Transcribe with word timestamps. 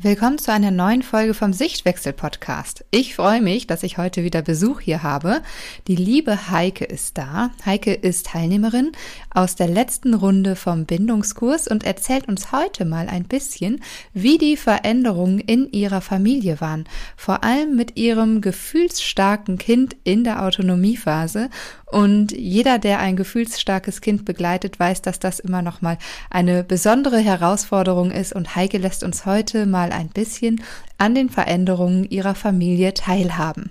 Willkommen 0.00 0.38
zu 0.38 0.52
einer 0.52 0.70
neuen 0.70 1.02
Folge 1.02 1.34
vom 1.34 1.52
Sichtwechsel 1.52 2.12
Podcast. 2.12 2.84
Ich 2.92 3.16
freue 3.16 3.40
mich, 3.40 3.66
dass 3.66 3.82
ich 3.82 3.98
heute 3.98 4.22
wieder 4.22 4.42
Besuch 4.42 4.78
hier 4.78 5.02
habe. 5.02 5.42
Die 5.88 5.96
liebe 5.96 6.52
Heike 6.52 6.84
ist 6.84 7.18
da. 7.18 7.50
Heike 7.66 7.94
ist 7.94 8.26
Teilnehmerin 8.26 8.92
aus 9.34 9.56
der 9.56 9.66
letzten 9.66 10.14
Runde 10.14 10.54
vom 10.54 10.86
Bindungskurs 10.86 11.66
und 11.66 11.82
erzählt 11.82 12.28
uns 12.28 12.52
heute 12.52 12.84
mal 12.84 13.08
ein 13.08 13.24
bisschen, 13.24 13.82
wie 14.12 14.38
die 14.38 14.56
Veränderungen 14.56 15.40
in 15.40 15.68
ihrer 15.72 16.00
Familie 16.00 16.60
waren. 16.60 16.84
Vor 17.16 17.42
allem 17.42 17.74
mit 17.74 17.96
ihrem 17.96 18.40
gefühlsstarken 18.40 19.58
Kind 19.58 19.96
in 20.04 20.22
der 20.22 20.44
Autonomiephase 20.44 21.50
und 21.90 22.32
jeder, 22.32 22.78
der 22.78 22.98
ein 22.98 23.16
gefühlsstarkes 23.16 24.00
Kind 24.00 24.24
begleitet, 24.24 24.78
weiß, 24.78 25.02
dass 25.02 25.18
das 25.18 25.40
immer 25.40 25.62
noch 25.62 25.80
mal 25.80 25.96
eine 26.30 26.62
besondere 26.62 27.18
Herausforderung 27.18 28.10
ist. 28.10 28.34
Und 28.34 28.54
Heike 28.56 28.78
lässt 28.78 29.02
uns 29.02 29.24
heute 29.24 29.66
mal 29.66 29.90
ein 29.90 30.08
bisschen 30.08 30.62
an 30.98 31.14
den 31.14 31.30
Veränderungen 31.30 32.04
ihrer 32.04 32.34
Familie 32.34 32.92
teilhaben. 32.92 33.70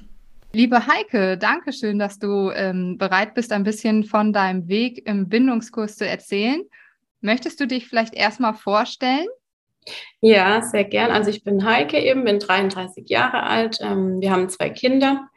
Liebe 0.54 0.88
Heike, 0.88 1.38
danke 1.38 1.74
schön, 1.74 2.00
dass 2.00 2.18
du 2.18 2.50
ähm, 2.50 2.98
bereit 2.98 3.36
bist, 3.36 3.52
ein 3.52 3.64
bisschen 3.64 4.04
von 4.04 4.34
deinem 4.34 4.68
Weg 4.68 5.08
im 5.08 5.30
Bindungskurs 5.30 5.98
zu 5.98 6.08
erzählen. 6.08 6.62
Möchtest 7.22 7.60
du 7.60 7.68
dich 7.68 7.88
vielleicht 7.88 8.16
erstmal 8.16 8.56
vorstellen? 8.56 9.28
Ja, 10.22 10.62
sehr 10.62 10.84
gern. 10.84 11.12
Also 11.12 11.30
ich 11.30 11.44
bin 11.44 11.64
Heike 11.64 12.00
eben, 12.00 12.24
bin 12.24 12.40
33 12.40 13.08
Jahre 13.10 13.44
alt. 13.44 13.78
Ähm, 13.82 14.20
wir 14.20 14.32
haben 14.32 14.50
zwei 14.50 14.70
Kinder. 14.70 15.28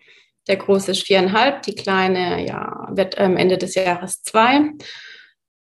Der 0.49 0.57
große 0.57 0.93
ist 0.93 1.07
viereinhalb, 1.07 1.63
die 1.63 1.75
kleine 1.75 2.47
ja, 2.47 2.89
wird 2.93 3.19
am 3.19 3.37
Ende 3.37 3.59
des 3.59 3.75
Jahres 3.75 4.23
zwei. 4.23 4.73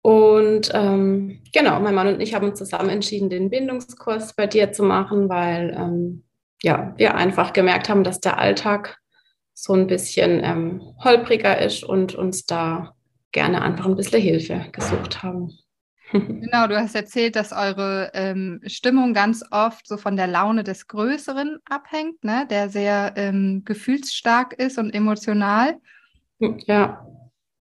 Und 0.01 0.71
ähm, 0.73 1.41
genau, 1.53 1.79
mein 1.79 1.95
Mann 1.95 2.07
und 2.07 2.19
ich 2.19 2.33
haben 2.33 2.49
uns 2.49 2.59
zusammen 2.59 2.89
entschieden, 2.89 3.29
den 3.29 3.49
Bindungskurs 3.49 4.33
bei 4.35 4.47
dir 4.47 4.73
zu 4.73 4.83
machen, 4.83 5.29
weil 5.29 5.73
ähm, 5.77 6.23
ja, 6.61 6.93
wir 6.97 7.15
einfach 7.15 7.53
gemerkt 7.53 7.87
haben, 7.87 8.03
dass 8.03 8.19
der 8.19 8.37
Alltag 8.37 8.97
so 9.53 9.73
ein 9.73 9.87
bisschen 9.87 10.43
ähm, 10.43 10.81
holpriger 11.03 11.61
ist 11.61 11.83
und 11.83 12.15
uns 12.15 12.45
da 12.45 12.95
gerne 13.31 13.61
einfach 13.61 13.85
ein 13.85 13.95
bisschen 13.95 14.21
Hilfe 14.21 14.65
gesucht 14.71 15.23
haben. 15.23 15.57
Genau, 16.13 16.67
du 16.67 16.79
hast 16.79 16.95
erzählt, 16.95 17.35
dass 17.35 17.51
eure 17.51 18.11
ähm, 18.13 18.61
Stimmung 18.67 19.13
ganz 19.13 19.43
oft 19.49 19.87
so 19.87 19.97
von 19.97 20.15
der 20.15 20.27
Laune 20.27 20.63
des 20.63 20.87
Größeren 20.87 21.57
abhängt, 21.65 22.23
ne? 22.23 22.45
der 22.49 22.69
sehr 22.69 23.13
ähm, 23.15 23.63
gefühlsstark 23.65 24.53
ist 24.53 24.77
und 24.77 24.93
emotional. 24.93 25.77
Ja. 26.67 27.05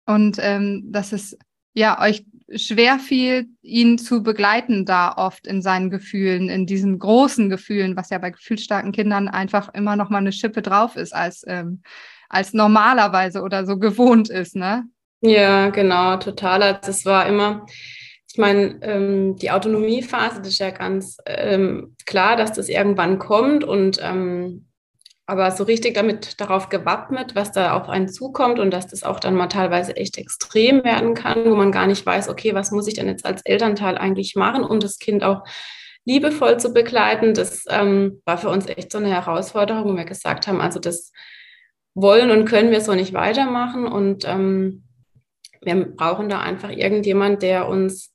Und 0.04 0.36
ähm, 0.40 0.88
dass 0.92 1.12
es 1.12 1.38
ja 1.72 2.00
euch 2.00 2.26
schwer 2.54 2.98
fiel, 2.98 3.48
ihn 3.62 3.96
zu 3.96 4.22
begleiten, 4.22 4.84
da 4.84 5.14
oft 5.16 5.46
in 5.46 5.62
seinen 5.62 5.88
Gefühlen, 5.88 6.50
in 6.50 6.66
diesen 6.66 6.98
großen 6.98 7.48
Gefühlen, 7.48 7.96
was 7.96 8.10
ja 8.10 8.18
bei 8.18 8.30
gefühlsstarken 8.30 8.92
Kindern 8.92 9.28
einfach 9.28 9.72
immer 9.72 9.96
noch 9.96 10.10
mal 10.10 10.18
eine 10.18 10.32
Schippe 10.32 10.60
drauf 10.60 10.96
ist, 10.96 11.14
als, 11.14 11.44
ähm, 11.46 11.82
als 12.28 12.52
normalerweise 12.52 13.40
oder 13.40 13.64
so 13.64 13.78
gewohnt 13.78 14.28
ist, 14.28 14.56
ne? 14.56 14.84
Ja, 15.22 15.70
genau, 15.70 16.16
total. 16.16 16.62
Also 16.62 16.90
es 16.90 17.06
war 17.06 17.26
immer, 17.26 17.64
ich 18.32 18.38
meine, 18.38 18.78
ähm, 18.80 19.36
die 19.36 19.50
Autonomiephase, 19.50 20.38
das 20.38 20.48
ist 20.48 20.58
ja 20.58 20.70
ganz 20.70 21.18
ähm, 21.26 21.94
klar, 22.06 22.34
dass 22.34 22.52
das 22.52 22.70
irgendwann 22.70 23.18
kommt 23.18 23.62
und 23.62 23.98
ähm, 24.02 24.68
aber 25.26 25.50
so 25.50 25.64
richtig 25.64 25.94
damit 25.94 26.40
darauf 26.40 26.70
gewappnet, 26.70 27.34
was 27.34 27.52
da 27.52 27.76
auf 27.76 27.90
einen 27.90 28.08
zukommt 28.08 28.58
und 28.58 28.70
dass 28.70 28.86
das 28.86 29.02
auch 29.02 29.20
dann 29.20 29.34
mal 29.34 29.48
teilweise 29.48 29.96
echt 29.96 30.16
extrem 30.16 30.82
werden 30.82 31.12
kann, 31.14 31.44
wo 31.44 31.54
man 31.54 31.72
gar 31.72 31.86
nicht 31.86 32.04
weiß, 32.06 32.30
okay, 32.30 32.54
was 32.54 32.70
muss 32.70 32.88
ich 32.88 32.94
denn 32.94 33.06
jetzt 33.06 33.26
als 33.26 33.42
Elternteil 33.44 33.98
eigentlich 33.98 34.34
machen, 34.34 34.64
um 34.64 34.80
das 34.80 34.98
Kind 34.98 35.22
auch 35.22 35.44
liebevoll 36.06 36.58
zu 36.58 36.72
begleiten. 36.72 37.34
Das 37.34 37.64
ähm, 37.68 38.22
war 38.24 38.38
für 38.38 38.48
uns 38.48 38.66
echt 38.66 38.92
so 38.92 38.98
eine 38.98 39.10
Herausforderung, 39.10 39.92
wo 39.92 39.96
wir 39.96 40.04
gesagt 40.04 40.46
haben, 40.46 40.60
also 40.62 40.80
das 40.80 41.12
wollen 41.94 42.30
und 42.30 42.46
können 42.46 42.70
wir 42.70 42.80
so 42.80 42.94
nicht 42.94 43.12
weitermachen 43.12 43.86
und 43.86 44.26
ähm, 44.26 44.84
wir 45.60 45.84
brauchen 45.84 46.30
da 46.30 46.40
einfach 46.40 46.70
irgendjemand, 46.70 47.42
der 47.42 47.68
uns 47.68 48.11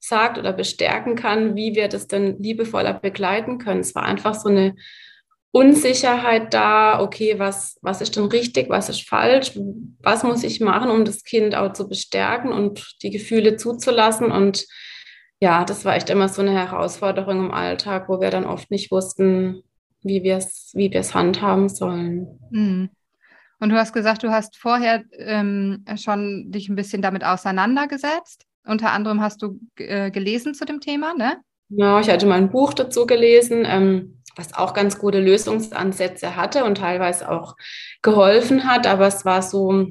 sagt 0.00 0.38
oder 0.38 0.52
bestärken 0.52 1.14
kann, 1.14 1.54
wie 1.56 1.74
wir 1.74 1.88
das 1.88 2.08
denn 2.08 2.42
liebevoller 2.42 2.94
begleiten 2.94 3.58
können. 3.58 3.80
Es 3.80 3.94
war 3.94 4.04
einfach 4.04 4.34
so 4.34 4.48
eine 4.48 4.74
Unsicherheit 5.52 6.54
da, 6.54 7.00
okay, 7.00 7.38
was, 7.38 7.78
was 7.82 8.00
ist 8.00 8.16
denn 8.16 8.26
richtig, 8.26 8.68
was 8.70 8.88
ist 8.88 9.08
falsch, 9.08 9.58
was 10.00 10.22
muss 10.22 10.44
ich 10.44 10.60
machen, 10.60 10.90
um 10.90 11.04
das 11.04 11.24
Kind 11.24 11.54
auch 11.54 11.72
zu 11.72 11.88
bestärken 11.88 12.52
und 12.52 12.96
die 13.02 13.10
Gefühle 13.10 13.56
zuzulassen. 13.56 14.30
Und 14.30 14.66
ja, 15.40 15.64
das 15.64 15.84
war 15.84 15.96
echt 15.96 16.08
immer 16.08 16.28
so 16.28 16.40
eine 16.42 16.52
Herausforderung 16.52 17.38
im 17.40 17.50
Alltag, 17.50 18.08
wo 18.08 18.20
wir 18.20 18.30
dann 18.30 18.44
oft 18.44 18.70
nicht 18.70 18.92
wussten, 18.92 19.62
wie 20.02 20.22
wir 20.22 20.36
es 20.36 20.70
wie 20.74 20.88
handhaben 20.90 21.68
sollen. 21.68 22.38
Mhm. 22.50 22.90
Und 23.58 23.68
du 23.68 23.76
hast 23.76 23.92
gesagt, 23.92 24.22
du 24.22 24.30
hast 24.30 24.56
vorher 24.56 25.04
ähm, 25.18 25.84
schon 25.96 26.50
dich 26.50 26.68
ein 26.68 26.76
bisschen 26.76 27.02
damit 27.02 27.24
auseinandergesetzt. 27.24 28.46
Unter 28.70 28.92
anderem 28.92 29.20
hast 29.20 29.42
du 29.42 29.58
äh, 29.78 30.12
gelesen 30.12 30.54
zu 30.54 30.64
dem 30.64 30.80
Thema, 30.80 31.12
ne? 31.14 31.38
Ja, 31.70 31.98
ich 31.98 32.08
hatte 32.08 32.26
mal 32.26 32.38
ein 32.38 32.50
Buch 32.50 32.72
dazu 32.72 33.04
gelesen, 33.04 33.64
ähm, 33.66 34.22
was 34.36 34.54
auch 34.54 34.74
ganz 34.74 34.96
gute 34.96 35.18
Lösungsansätze 35.18 36.36
hatte 36.36 36.64
und 36.64 36.78
teilweise 36.78 37.28
auch 37.28 37.56
geholfen 38.00 38.70
hat, 38.70 38.86
aber 38.86 39.08
es 39.08 39.24
war 39.24 39.42
so, 39.42 39.86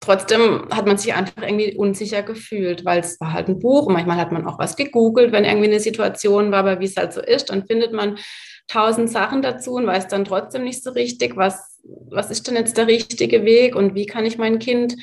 trotzdem 0.00 0.68
hat 0.72 0.86
man 0.86 0.98
sich 0.98 1.14
einfach 1.14 1.42
irgendwie 1.42 1.76
unsicher 1.76 2.24
gefühlt, 2.24 2.84
weil 2.84 3.00
es 3.00 3.20
war 3.20 3.32
halt 3.32 3.46
ein 3.48 3.60
Buch 3.60 3.86
und 3.86 3.92
manchmal 3.92 4.16
hat 4.16 4.32
man 4.32 4.44
auch 4.44 4.58
was 4.58 4.74
gegoogelt, 4.74 5.30
wenn 5.30 5.44
irgendwie 5.44 5.68
eine 5.68 5.80
Situation 5.80 6.50
war, 6.50 6.58
aber 6.58 6.80
wie 6.80 6.86
es 6.86 6.96
halt 6.96 7.12
so 7.12 7.20
ist, 7.20 7.50
dann 7.50 7.66
findet 7.66 7.92
man 7.92 8.18
tausend 8.66 9.10
Sachen 9.10 9.42
dazu 9.42 9.74
und 9.74 9.86
weiß 9.86 10.08
dann 10.08 10.24
trotzdem 10.24 10.64
nicht 10.64 10.82
so 10.82 10.90
richtig, 10.90 11.36
was, 11.36 11.80
was 12.10 12.32
ist 12.32 12.48
denn 12.48 12.56
jetzt 12.56 12.76
der 12.76 12.88
richtige 12.88 13.44
Weg 13.44 13.76
und 13.76 13.94
wie 13.94 14.06
kann 14.06 14.26
ich 14.26 14.38
mein 14.38 14.58
Kind 14.58 14.96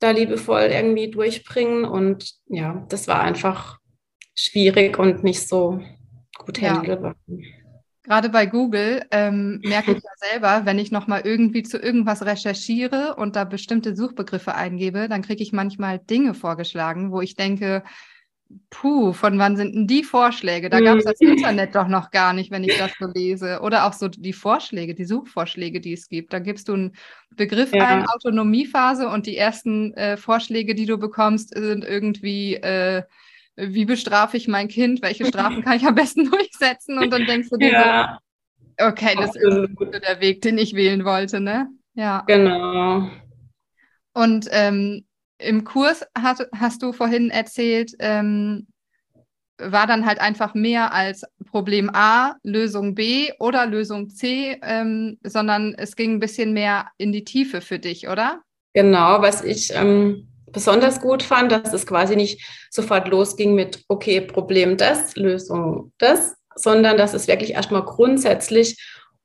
da 0.00 0.10
liebevoll 0.10 0.62
irgendwie 0.62 1.10
durchbringen. 1.10 1.84
Und 1.84 2.34
ja, 2.46 2.84
das 2.88 3.06
war 3.06 3.20
einfach 3.20 3.78
schwierig 4.34 4.98
und 4.98 5.22
nicht 5.22 5.46
so 5.46 5.80
gut 6.36 6.60
handelbar. 6.60 7.14
Ja. 7.26 7.36
Gerade 8.02 8.30
bei 8.30 8.46
Google 8.46 9.04
ähm, 9.10 9.60
merke 9.62 9.92
ich 9.92 10.02
ja 10.02 10.10
selber, 10.30 10.62
wenn 10.64 10.78
ich 10.78 10.90
nochmal 10.90 11.20
irgendwie 11.24 11.62
zu 11.62 11.78
irgendwas 11.78 12.24
recherchiere 12.24 13.14
und 13.16 13.36
da 13.36 13.44
bestimmte 13.44 13.94
Suchbegriffe 13.94 14.54
eingebe, 14.54 15.08
dann 15.08 15.22
kriege 15.22 15.42
ich 15.42 15.52
manchmal 15.52 15.98
Dinge 15.98 16.34
vorgeschlagen, 16.34 17.12
wo 17.12 17.20
ich 17.20 17.36
denke, 17.36 17.84
puh, 18.70 19.12
von 19.12 19.38
wann 19.38 19.56
sind 19.56 19.74
denn 19.74 19.86
die 19.86 20.02
Vorschläge? 20.02 20.70
Da 20.70 20.80
gab 20.80 20.98
es 20.98 21.04
das 21.04 21.20
Internet 21.20 21.74
doch 21.74 21.88
noch 21.88 22.10
gar 22.10 22.32
nicht, 22.32 22.50
wenn 22.50 22.64
ich 22.64 22.76
das 22.76 22.92
so 22.98 23.06
lese. 23.06 23.60
Oder 23.60 23.86
auch 23.86 23.92
so 23.92 24.08
die 24.08 24.32
Vorschläge, 24.32 24.94
die 24.94 25.04
Suchvorschläge, 25.04 25.80
die 25.80 25.92
es 25.92 26.08
gibt. 26.08 26.32
Da 26.32 26.38
gibst 26.38 26.68
du 26.68 26.74
einen 26.74 26.92
Begriff 27.36 27.72
ja. 27.72 27.86
ein, 27.86 28.06
Autonomiephase, 28.06 29.08
und 29.08 29.26
die 29.26 29.36
ersten 29.36 29.94
äh, 29.94 30.16
Vorschläge, 30.16 30.74
die 30.74 30.86
du 30.86 30.98
bekommst, 30.98 31.54
sind 31.54 31.84
irgendwie, 31.84 32.54
äh, 32.56 33.02
wie 33.56 33.84
bestrafe 33.84 34.36
ich 34.36 34.48
mein 34.48 34.68
Kind? 34.68 35.02
Welche 35.02 35.26
Strafen 35.26 35.62
kann 35.62 35.76
ich 35.76 35.86
am 35.86 35.94
besten 35.94 36.24
durchsetzen? 36.30 36.98
Und 36.98 37.12
dann 37.12 37.26
denkst 37.26 37.50
du 37.50 37.56
dir 37.56 37.72
ja. 37.72 38.18
so, 38.78 38.86
okay, 38.86 39.14
das 39.16 39.36
ist 39.36 39.68
der 40.04 40.20
Weg, 40.20 40.42
den 40.42 40.58
ich 40.58 40.74
wählen 40.74 41.04
wollte, 41.04 41.40
ne? 41.40 41.68
Ja. 41.94 42.24
Genau. 42.26 43.10
Und 44.12 44.48
ähm, 44.50 45.04
im 45.40 45.64
Kurs 45.64 46.04
hast, 46.16 46.46
hast 46.56 46.82
du 46.82 46.92
vorhin 46.92 47.30
erzählt, 47.30 47.92
ähm, 47.98 48.66
war 49.58 49.86
dann 49.86 50.06
halt 50.06 50.20
einfach 50.20 50.54
mehr 50.54 50.94
als 50.94 51.24
Problem 51.50 51.90
A, 51.92 52.36
Lösung 52.42 52.94
B 52.94 53.30
oder 53.38 53.66
Lösung 53.66 54.08
C, 54.08 54.58
ähm, 54.62 55.18
sondern 55.22 55.74
es 55.76 55.96
ging 55.96 56.14
ein 56.14 56.20
bisschen 56.20 56.52
mehr 56.52 56.86
in 56.96 57.12
die 57.12 57.24
Tiefe 57.24 57.60
für 57.60 57.78
dich, 57.78 58.08
oder? 58.08 58.40
Genau, 58.72 59.20
was 59.20 59.44
ich 59.44 59.74
ähm, 59.74 60.28
besonders 60.52 61.00
gut 61.00 61.22
fand, 61.22 61.52
dass 61.52 61.72
es 61.72 61.86
quasi 61.86 62.16
nicht 62.16 62.42
sofort 62.70 63.08
losging 63.08 63.54
mit, 63.54 63.84
okay, 63.88 64.20
Problem 64.20 64.76
das, 64.76 65.16
Lösung 65.16 65.92
das, 65.98 66.36
sondern 66.54 66.96
dass 66.96 67.14
es 67.14 67.28
wirklich 67.28 67.52
erstmal 67.52 67.84
grundsätzlich 67.84 68.78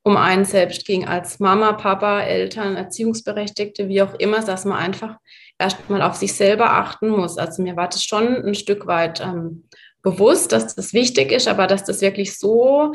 um 0.04 0.18
einen 0.18 0.46
selbst 0.46 0.86
ging, 0.86 1.08
als 1.08 1.40
Mama, 1.40 1.74
Papa, 1.74 2.22
Eltern, 2.22 2.76
Erziehungsberechtigte, 2.76 3.88
wie 3.88 4.04
auch 4.04 4.14
immer, 4.16 4.40
dass 4.42 4.64
man 4.66 4.78
einfach 4.78 5.18
erstmal 5.58 6.02
auf 6.02 6.16
sich 6.16 6.34
selber 6.34 6.72
achten 6.72 7.10
muss. 7.10 7.38
Also 7.38 7.62
mir 7.64 7.76
war 7.76 7.88
das 7.88 8.04
schon 8.04 8.46
ein 8.46 8.56
Stück 8.56 8.88
weit 8.88 9.22
ähm, 9.22 9.68
bewusst, 10.02 10.52
dass 10.52 10.76
das 10.76 10.94
wichtig 10.94 11.32
ist, 11.32 11.48
aber 11.48 11.68
dass 11.68 11.84
das 11.84 12.02
wirklich 12.02 12.38
so 12.38 12.94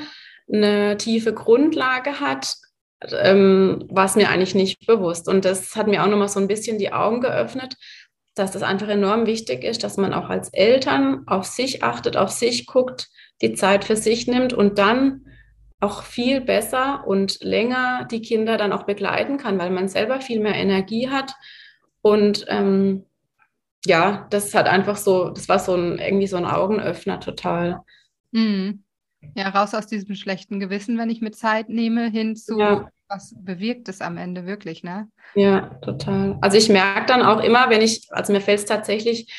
eine 0.52 0.96
tiefe 0.96 1.32
Grundlage 1.32 2.20
hat, 2.20 2.54
ähm, 3.08 3.86
war 3.88 4.04
es 4.04 4.16
mir 4.16 4.28
eigentlich 4.28 4.54
nicht 4.54 4.86
bewusst. 4.86 5.28
Und 5.28 5.44
das 5.44 5.74
hat 5.74 5.86
mir 5.86 6.02
auch 6.02 6.08
nochmal 6.08 6.28
so 6.28 6.40
ein 6.40 6.48
bisschen 6.48 6.78
die 6.78 6.92
Augen 6.92 7.20
geöffnet, 7.20 7.76
dass 8.34 8.52
das 8.52 8.62
einfach 8.62 8.88
enorm 8.88 9.26
wichtig 9.26 9.64
ist, 9.64 9.82
dass 9.82 9.96
man 9.96 10.12
auch 10.12 10.28
als 10.28 10.50
Eltern 10.50 11.24
auf 11.26 11.46
sich 11.46 11.82
achtet, 11.82 12.16
auf 12.16 12.30
sich 12.30 12.66
guckt, 12.66 13.08
die 13.42 13.54
Zeit 13.54 13.84
für 13.84 13.96
sich 13.96 14.26
nimmt 14.26 14.52
und 14.52 14.78
dann 14.78 15.26
auch 15.80 16.02
viel 16.02 16.42
besser 16.42 17.04
und 17.06 17.42
länger 17.42 18.06
die 18.10 18.20
Kinder 18.20 18.58
dann 18.58 18.72
auch 18.72 18.82
begleiten 18.82 19.38
kann, 19.38 19.58
weil 19.58 19.70
man 19.70 19.88
selber 19.88 20.20
viel 20.20 20.40
mehr 20.40 20.54
Energie 20.54 21.08
hat 21.08 21.34
und 22.02 22.44
ähm, 22.48 23.04
ja, 23.86 24.26
das 24.30 24.54
hat 24.54 24.66
einfach 24.66 24.96
so, 24.96 25.30
das 25.30 25.48
war 25.48 25.58
so 25.58 25.74
ein, 25.74 25.98
irgendwie 25.98 26.26
so 26.26 26.36
ein 26.36 26.44
Augenöffner 26.44 27.20
total. 27.20 27.80
Mhm. 28.32 28.84
Ja, 29.34 29.50
raus 29.50 29.74
aus 29.74 29.86
diesem 29.86 30.14
schlechten 30.14 30.60
Gewissen, 30.60 30.98
wenn 30.98 31.10
ich 31.10 31.20
mir 31.20 31.30
Zeit 31.30 31.68
nehme, 31.68 32.08
hin 32.10 32.36
zu, 32.36 32.58
ja. 32.58 32.90
was 33.08 33.34
bewirkt 33.36 33.88
es 33.88 34.00
am 34.00 34.16
Ende 34.16 34.46
wirklich, 34.46 34.82
ne? 34.82 35.08
Ja, 35.34 35.74
total. 35.82 36.38
Also 36.40 36.56
ich 36.56 36.68
merke 36.68 37.06
dann 37.06 37.22
auch 37.22 37.42
immer, 37.42 37.68
wenn 37.68 37.82
ich, 37.82 38.06
also 38.10 38.32
mir 38.32 38.40
fällt 38.40 38.60
es 38.60 38.64
tatsächlich 38.64 39.30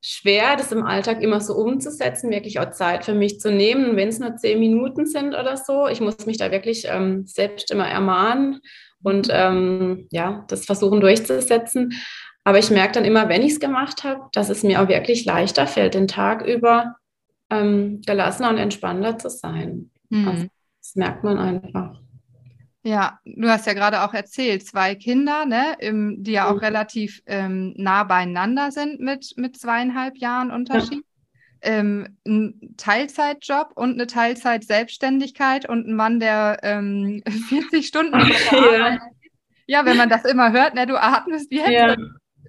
schwer, 0.00 0.56
das 0.56 0.70
im 0.70 0.84
Alltag 0.84 1.22
immer 1.22 1.40
so 1.40 1.54
umzusetzen, 1.54 2.30
wirklich 2.30 2.60
auch 2.60 2.70
Zeit 2.70 3.04
für 3.04 3.14
mich 3.14 3.40
zu 3.40 3.50
nehmen, 3.50 3.96
wenn 3.96 4.08
es 4.08 4.20
nur 4.20 4.36
zehn 4.36 4.60
Minuten 4.60 5.06
sind 5.06 5.34
oder 5.34 5.56
so. 5.56 5.88
Ich 5.88 6.00
muss 6.00 6.26
mich 6.26 6.38
da 6.38 6.52
wirklich 6.52 6.86
ähm, 6.88 7.26
selbst 7.26 7.72
immer 7.72 7.88
ermahnen 7.88 8.60
und 9.02 9.28
ähm, 9.30 10.08
ja, 10.10 10.44
das 10.48 10.64
versuchen 10.64 11.00
durchzusetzen. 11.00 11.92
Aber 12.44 12.58
ich 12.58 12.70
merke 12.70 12.92
dann 12.92 13.04
immer, 13.04 13.28
wenn 13.28 13.42
ich 13.42 13.52
es 13.52 13.60
gemacht 13.60 14.04
habe, 14.04 14.28
dass 14.32 14.48
es 14.50 14.62
mir 14.62 14.80
auch 14.80 14.88
wirklich 14.88 15.24
leichter 15.24 15.66
fällt, 15.66 15.94
den 15.94 16.06
Tag 16.06 16.46
über 16.46 16.96
ähm, 17.50 18.00
gelassener 18.06 18.50
und 18.50 18.58
entspannter 18.58 19.18
zu 19.18 19.28
sein. 19.30 19.90
Mhm. 20.10 20.28
Also, 20.28 20.46
das 20.80 20.94
merkt 20.94 21.24
man 21.24 21.38
einfach. 21.38 22.00
Ja, 22.84 23.18
du 23.24 23.48
hast 23.48 23.66
ja 23.66 23.72
gerade 23.72 24.04
auch 24.04 24.14
erzählt, 24.14 24.64
zwei 24.64 24.94
Kinder, 24.94 25.44
ne, 25.44 25.74
im, 25.80 26.22
die 26.22 26.32
ja 26.32 26.48
auch 26.48 26.54
mhm. 26.54 26.60
relativ 26.60 27.20
ähm, 27.26 27.74
nah 27.76 28.04
beieinander 28.04 28.70
sind 28.70 29.00
mit, 29.00 29.32
mit 29.36 29.58
zweieinhalb 29.58 30.16
Jahren 30.16 30.52
Unterschied. 30.52 31.02
Ja. 31.02 31.05
Ähm, 31.66 32.16
ein 32.26 32.74
Teilzeitjob 32.76 33.72
und 33.74 33.94
eine 33.94 34.06
Teilzeit-Selbstständigkeit 34.06 35.68
und 35.68 35.88
ein 35.88 35.94
Mann, 35.94 36.20
der 36.20 36.60
ähm, 36.62 37.22
40 37.48 37.86
Stunden 37.86 38.18
ja. 38.52 38.98
ja, 39.66 39.84
wenn 39.84 39.96
man 39.96 40.08
das 40.08 40.24
immer 40.24 40.52
hört, 40.52 40.74
ne, 40.74 40.86
du 40.86 41.00
atmest 41.00 41.50
jetzt, 41.50 41.68
ja. 41.68 41.96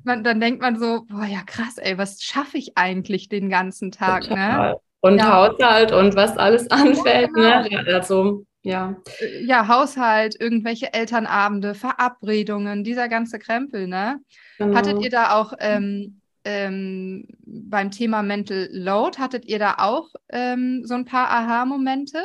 dann, 0.05 0.23
dann, 0.23 0.39
denkt 0.39 0.61
man 0.61 0.77
so, 0.77 1.05
boah, 1.09 1.25
ja 1.25 1.41
krass, 1.45 1.77
ey, 1.77 1.97
was 1.97 2.21
schaffe 2.21 2.57
ich 2.57 2.77
eigentlich 2.77 3.27
den 3.27 3.49
ganzen 3.49 3.91
Tag, 3.91 4.29
ne? 4.29 4.75
Und 5.01 5.17
ja. 5.17 5.33
Haushalt 5.33 5.91
und 5.91 6.15
was 6.15 6.37
alles 6.37 6.69
anfällt, 6.71 7.31
ne? 7.35 7.65
genau. 7.69 7.81
ne? 7.83 7.93
Also 7.93 8.45
ja. 8.67 8.97
Äh, 9.19 9.45
ja, 9.45 9.67
Haushalt, 9.67 10.35
irgendwelche 10.39 10.93
Elternabende, 10.93 11.73
Verabredungen, 11.73 12.83
dieser 12.83 13.07
ganze 13.07 13.39
Krempel, 13.39 13.87
ne? 13.87 14.19
Genau. 14.57 14.75
Hattet 14.75 15.01
ihr 15.01 15.09
da 15.09 15.35
auch 15.35 15.53
ähm, 15.59 16.21
ähm, 16.47 17.27
beim 17.45 17.91
Thema 17.91 18.23
Mental 18.23 18.69
Load, 18.71 19.17
hattet 19.19 19.45
ihr 19.45 19.59
da 19.59 19.75
auch 19.79 20.07
ähm, 20.29 20.83
so 20.85 20.93
ein 20.93 21.03
paar 21.03 21.29
Aha-Momente? 21.29 22.23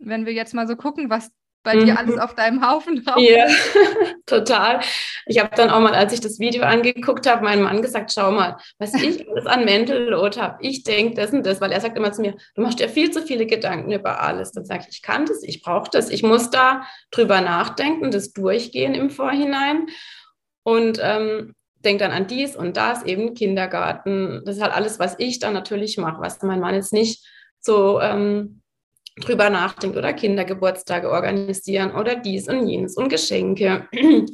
Wenn 0.00 0.26
wir 0.26 0.32
jetzt 0.32 0.54
mal 0.54 0.66
so 0.66 0.74
gucken, 0.74 1.08
was 1.08 1.30
bei 1.62 1.76
mhm. 1.76 1.84
dir 1.84 1.98
alles 1.98 2.18
auf 2.18 2.34
deinem 2.34 2.68
Haufen 2.68 2.96
drauf 3.04 3.18
Ja, 3.18 3.46
total. 4.26 4.80
Ich 5.26 5.38
habe 5.38 5.54
dann 5.54 5.70
auch 5.70 5.78
mal, 5.78 5.94
als 5.94 6.12
ich 6.12 6.20
das 6.20 6.40
Video 6.40 6.64
angeguckt 6.64 7.28
habe, 7.28 7.44
meinem 7.44 7.62
Mann 7.62 7.80
gesagt, 7.80 8.12
schau 8.12 8.32
mal, 8.32 8.56
was 8.78 8.92
ich 8.94 9.28
alles 9.30 9.46
an 9.46 9.64
Mental 9.64 10.02
Load 10.02 10.40
habe. 10.40 10.58
Ich 10.62 10.82
denke 10.82 11.14
das 11.14 11.32
und 11.32 11.46
das, 11.46 11.60
weil 11.60 11.70
er 11.70 11.80
sagt 11.80 11.96
immer 11.96 12.10
zu 12.10 12.22
mir, 12.22 12.34
du 12.56 12.62
machst 12.62 12.80
dir 12.80 12.88
viel 12.88 13.12
zu 13.12 13.22
viele 13.22 13.46
Gedanken 13.46 13.92
über 13.92 14.20
alles. 14.20 14.50
Dann 14.50 14.64
sage 14.64 14.86
ich, 14.88 14.96
ich 14.96 15.02
kann 15.02 15.26
das, 15.26 15.44
ich 15.44 15.62
brauche 15.62 15.90
das, 15.92 16.10
ich 16.10 16.24
muss 16.24 16.50
da 16.50 16.82
drüber 17.12 17.40
nachdenken, 17.40 18.10
das 18.10 18.32
durchgehen 18.32 18.94
im 18.94 19.10
Vorhinein. 19.10 19.86
Und 20.64 20.98
ähm, 21.00 21.54
denke 21.84 22.04
dann 22.04 22.12
an 22.12 22.26
dies 22.26 22.56
und 22.56 22.76
das, 22.76 23.04
eben 23.04 23.34
Kindergarten. 23.34 24.42
Das 24.44 24.56
ist 24.56 24.62
halt 24.62 24.74
alles, 24.74 24.98
was 24.98 25.16
ich 25.18 25.38
dann 25.38 25.54
natürlich 25.54 25.96
mache, 25.98 26.20
was 26.20 26.42
mein 26.42 26.60
Mann 26.60 26.74
jetzt 26.74 26.92
nicht 26.92 27.26
so 27.60 28.00
ähm, 28.00 28.62
drüber 29.20 29.50
nachdenkt 29.50 29.96
oder 29.96 30.12
Kindergeburtstage 30.12 31.10
organisieren 31.10 31.94
oder 31.94 32.16
dies 32.16 32.48
und 32.48 32.66
jenes 32.66 32.96
und 32.96 33.08
Geschenke. 33.08 33.88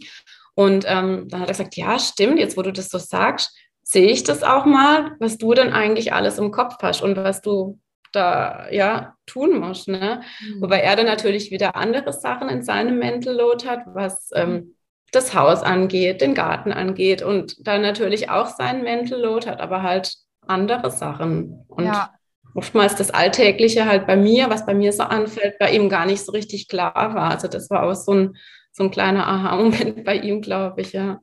Und 0.59 0.87
ähm, 0.89 1.29
dann 1.29 1.43
hat 1.43 1.49
er 1.49 1.53
gesagt, 1.53 1.77
ja, 1.77 1.99
stimmt, 1.99 2.39
jetzt 2.39 2.57
wo 2.57 2.63
du 2.63 2.73
das 2.73 2.89
so 2.89 2.97
sagst, 2.97 3.55
sehe 3.83 4.11
ich 4.11 4.25
das 4.25 4.43
auch 4.43 4.65
mal, 4.65 5.15
was 5.21 5.37
du 5.37 5.53
denn 5.53 5.71
eigentlich 5.71 6.15
alles 6.15 6.39
im 6.39 6.51
Kopf 6.51 6.77
hast 6.81 7.03
und 7.03 7.15
was 7.15 7.43
du 7.43 7.79
da 8.13 8.67
ja 8.71 9.15
tun 9.27 9.61
musst. 9.61 9.87
Ne? 9.87 10.23
Mhm. 10.41 10.63
Wobei 10.63 10.81
er 10.81 10.97
dann 10.97 11.05
natürlich 11.05 11.51
wieder 11.51 11.77
andere 11.77 12.11
Sachen 12.15 12.49
in 12.49 12.63
seinem 12.63 12.99
Mental 12.99 13.35
Load 13.35 13.69
hat, 13.69 13.81
was 13.87 14.31
ähm, 14.35 14.76
das 15.13 15.35
Haus 15.35 15.63
angeht, 15.63 16.21
den 16.21 16.35
Garten 16.35 16.73
angeht 16.73 17.23
und 17.23 17.67
dann 17.67 17.83
natürlich 17.83 18.29
auch 18.29 18.49
seinen 18.49 18.83
Mental 18.83 19.21
Load 19.21 19.49
hat, 19.49 19.61
aber 19.61 19.83
halt 19.83 20.15
andere 20.47 20.91
Sachen. 20.91 21.65
Und 21.69 21.87
ja 21.87 22.11
oftmals 22.57 22.97
das 22.97 23.11
Alltägliche 23.11 23.85
halt 23.85 24.07
bei 24.07 24.17
mir, 24.17 24.49
was 24.49 24.65
bei 24.65 24.75
mir 24.75 24.93
so 24.93 25.03
anfällt, 25.03 25.59
bei 25.59 25.71
ihm 25.71 25.89
gar 25.89 26.07
nicht 26.07 26.25
so 26.25 26.33
richtig 26.33 26.69
klar 26.69 27.15
war. 27.15 27.31
Also 27.31 27.49
das 27.49 27.69
war 27.71 27.83
auch 27.83 27.95
so 27.95 28.13
ein, 28.13 28.37
so 28.73 28.85
ein 28.85 28.91
kleiner 28.91 29.29
Aha-Moment 29.29 30.05
bei 30.05 30.17
ihm, 30.17 30.41
glaube 30.41 30.81
ich, 30.81 30.93
ja. 30.93 31.21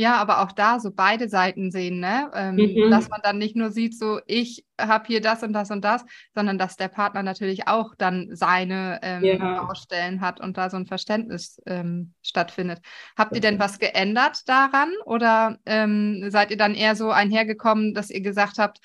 Ja, 0.00 0.14
aber 0.18 0.42
auch 0.42 0.52
da 0.52 0.78
so 0.78 0.92
beide 0.92 1.28
Seiten 1.28 1.72
sehen, 1.72 1.98
ne? 1.98 2.30
Ähm, 2.32 2.54
mhm. 2.54 2.88
Dass 2.88 3.08
man 3.08 3.20
dann 3.20 3.36
nicht 3.36 3.56
nur 3.56 3.72
sieht, 3.72 3.98
so 3.98 4.20
ich 4.26 4.64
habe 4.80 5.04
hier 5.08 5.20
das 5.20 5.42
und 5.42 5.52
das 5.52 5.72
und 5.72 5.84
das, 5.84 6.04
sondern 6.36 6.56
dass 6.56 6.76
der 6.76 6.86
Partner 6.86 7.24
natürlich 7.24 7.66
auch 7.66 7.96
dann 7.98 8.28
seine 8.30 9.00
ähm, 9.02 9.24
ja. 9.24 9.64
Baustellen 9.64 10.20
hat 10.20 10.40
und 10.40 10.56
da 10.56 10.70
so 10.70 10.76
ein 10.76 10.86
Verständnis 10.86 11.60
ähm, 11.66 12.14
stattfindet. 12.22 12.78
Habt 13.16 13.34
ihr 13.34 13.40
denn 13.40 13.58
was 13.58 13.80
geändert 13.80 14.48
daran 14.48 14.92
oder 15.04 15.58
ähm, 15.66 16.30
seid 16.30 16.52
ihr 16.52 16.56
dann 16.56 16.76
eher 16.76 16.94
so 16.94 17.10
einhergekommen, 17.10 17.92
dass 17.92 18.10
ihr 18.10 18.20
gesagt 18.20 18.58
habt, 18.58 18.78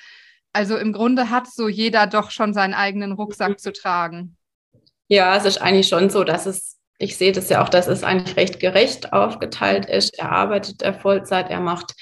also 0.52 0.78
im 0.78 0.94
Grunde 0.94 1.30
hat 1.30 1.46
so 1.46 1.68
jeder 1.68 2.08
doch 2.08 2.32
schon 2.32 2.56
seinen 2.56 2.74
eigenen 2.74 3.12
Rucksack 3.12 3.52
mhm. 3.52 3.58
zu 3.60 3.72
tragen. 3.72 4.36
Ja, 5.10 5.36
es 5.36 5.46
ist 5.46 5.62
eigentlich 5.62 5.90
schon 5.90 6.10
so, 6.10 6.24
dass 6.24 6.48
es, 6.48 6.80
ich 7.04 7.18
sehe 7.18 7.34
das 7.34 7.50
ja 7.50 7.62
auch, 7.62 7.70
dass 7.70 7.88
es 7.88 8.04
eigentlich 8.04 8.38
recht 8.38 8.60
gerecht 8.62 9.12
aufgeteilt 9.12 9.88
ist. 9.88 10.18
Er 10.18 10.32
arbeitet 10.32 10.82
er 10.82 10.94
Vollzeit, 10.94 11.50
er 11.50 11.60
macht 11.60 11.94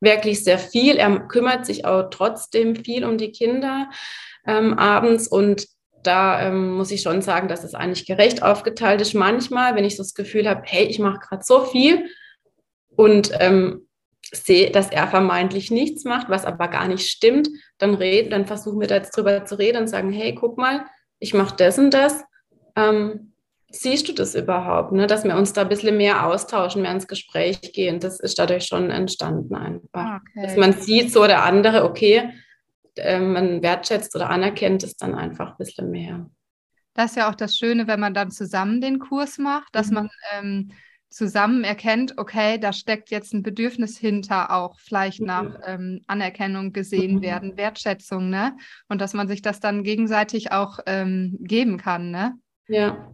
wirklich 0.00 0.44
sehr 0.44 0.58
viel. 0.58 0.96
Er 0.96 1.20
kümmert 1.28 1.66
sich 1.66 1.84
auch 1.84 2.08
trotzdem 2.10 2.74
viel 2.74 3.04
um 3.04 3.18
die 3.18 3.32
Kinder 3.32 3.90
ähm, 4.46 4.78
abends 4.78 5.28
und 5.28 5.66
da 6.02 6.40
ähm, 6.40 6.72
muss 6.72 6.90
ich 6.90 7.02
schon 7.02 7.20
sagen, 7.20 7.48
dass 7.48 7.64
es 7.64 7.74
eigentlich 7.74 8.06
gerecht 8.06 8.42
aufgeteilt 8.42 9.00
ist. 9.00 9.12
Manchmal, 9.12 9.74
wenn 9.74 9.84
ich 9.84 9.96
so 9.96 10.02
das 10.02 10.14
Gefühl 10.14 10.48
habe, 10.48 10.62
hey, 10.64 10.84
ich 10.84 11.00
mache 11.00 11.18
gerade 11.18 11.42
so 11.44 11.64
viel 11.64 12.08
und 12.94 13.32
ähm, 13.40 13.88
sehe, 14.32 14.70
dass 14.70 14.90
er 14.90 15.08
vermeintlich 15.08 15.70
nichts 15.70 16.04
macht, 16.04 16.30
was 16.30 16.44
aber 16.44 16.68
gar 16.68 16.88
nicht 16.88 17.10
stimmt, 17.10 17.48
dann 17.78 17.94
reden, 17.94 18.30
dann 18.30 18.46
versuchen 18.46 18.80
wir 18.80 18.86
da 18.86 18.96
jetzt 18.96 19.16
drüber 19.16 19.44
zu 19.44 19.58
reden 19.58 19.82
und 19.82 19.88
sagen, 19.88 20.12
hey, 20.12 20.34
guck 20.34 20.56
mal, 20.56 20.86
ich 21.18 21.34
mache 21.34 21.56
das 21.56 21.78
und 21.78 21.90
das. 21.90 22.24
Ähm, 22.76 23.32
siehst 23.70 24.08
du 24.08 24.12
das 24.12 24.34
überhaupt? 24.34 24.92
Ne? 24.92 25.06
Dass 25.06 25.24
wir 25.24 25.36
uns 25.36 25.52
da 25.52 25.62
ein 25.62 25.68
bisschen 25.68 25.96
mehr 25.96 26.26
austauschen, 26.26 26.82
mehr 26.82 26.92
ins 26.92 27.08
Gespräch 27.08 27.60
gehen. 27.72 28.00
Das 28.00 28.20
ist 28.20 28.38
dadurch 28.38 28.64
schon 28.64 28.90
entstanden 28.90 29.54
einfach. 29.54 30.20
Okay. 30.20 30.46
Dass 30.46 30.56
man 30.56 30.72
sieht, 30.74 31.12
so 31.12 31.26
der 31.26 31.44
andere, 31.44 31.84
okay, 31.84 32.30
äh, 32.96 33.18
man 33.18 33.62
wertschätzt 33.62 34.14
oder 34.14 34.30
anerkennt 34.30 34.82
es 34.82 34.96
dann 34.96 35.14
einfach 35.14 35.50
ein 35.50 35.58
bisschen 35.58 35.90
mehr. 35.90 36.30
Das 36.94 37.10
ist 37.10 37.16
ja 37.16 37.30
auch 37.30 37.34
das 37.34 37.56
Schöne, 37.56 37.86
wenn 37.86 38.00
man 38.00 38.14
dann 38.14 38.30
zusammen 38.30 38.80
den 38.80 38.98
Kurs 38.98 39.38
macht, 39.38 39.74
dass 39.74 39.88
mhm. 39.88 39.94
man 39.94 40.10
ähm, 40.34 40.72
zusammen 41.10 41.64
erkennt, 41.64 42.18
okay, 42.18 42.58
da 42.58 42.72
steckt 42.72 43.10
jetzt 43.10 43.32
ein 43.32 43.42
Bedürfnis 43.42 43.98
hinter, 43.98 44.50
auch 44.50 44.78
vielleicht 44.80 45.20
mhm. 45.20 45.26
nach 45.26 45.60
ähm, 45.66 46.00
Anerkennung 46.06 46.72
gesehen 46.72 47.16
mhm. 47.16 47.22
werden, 47.22 47.56
Wertschätzung, 47.56 48.30
ne? 48.30 48.56
Und 48.88 49.00
dass 49.00 49.14
man 49.14 49.28
sich 49.28 49.42
das 49.42 49.60
dann 49.60 49.82
gegenseitig 49.82 50.52
auch 50.52 50.78
ähm, 50.86 51.36
geben 51.40 51.76
kann, 51.76 52.10
ne? 52.10 52.34
Ja. 52.68 53.12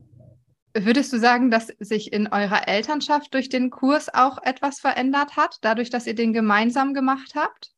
Würdest 0.74 1.12
du 1.12 1.18
sagen, 1.18 1.50
dass 1.50 1.68
sich 1.80 2.12
in 2.12 2.28
eurer 2.28 2.66
Elternschaft 2.66 3.34
durch 3.34 3.48
den 3.48 3.70
Kurs 3.70 4.12
auch 4.12 4.38
etwas 4.42 4.80
verändert 4.80 5.36
hat, 5.36 5.56
dadurch, 5.60 5.90
dass 5.90 6.06
ihr 6.06 6.14
den 6.14 6.32
gemeinsam 6.32 6.94
gemacht 6.94 7.32
habt? 7.34 7.72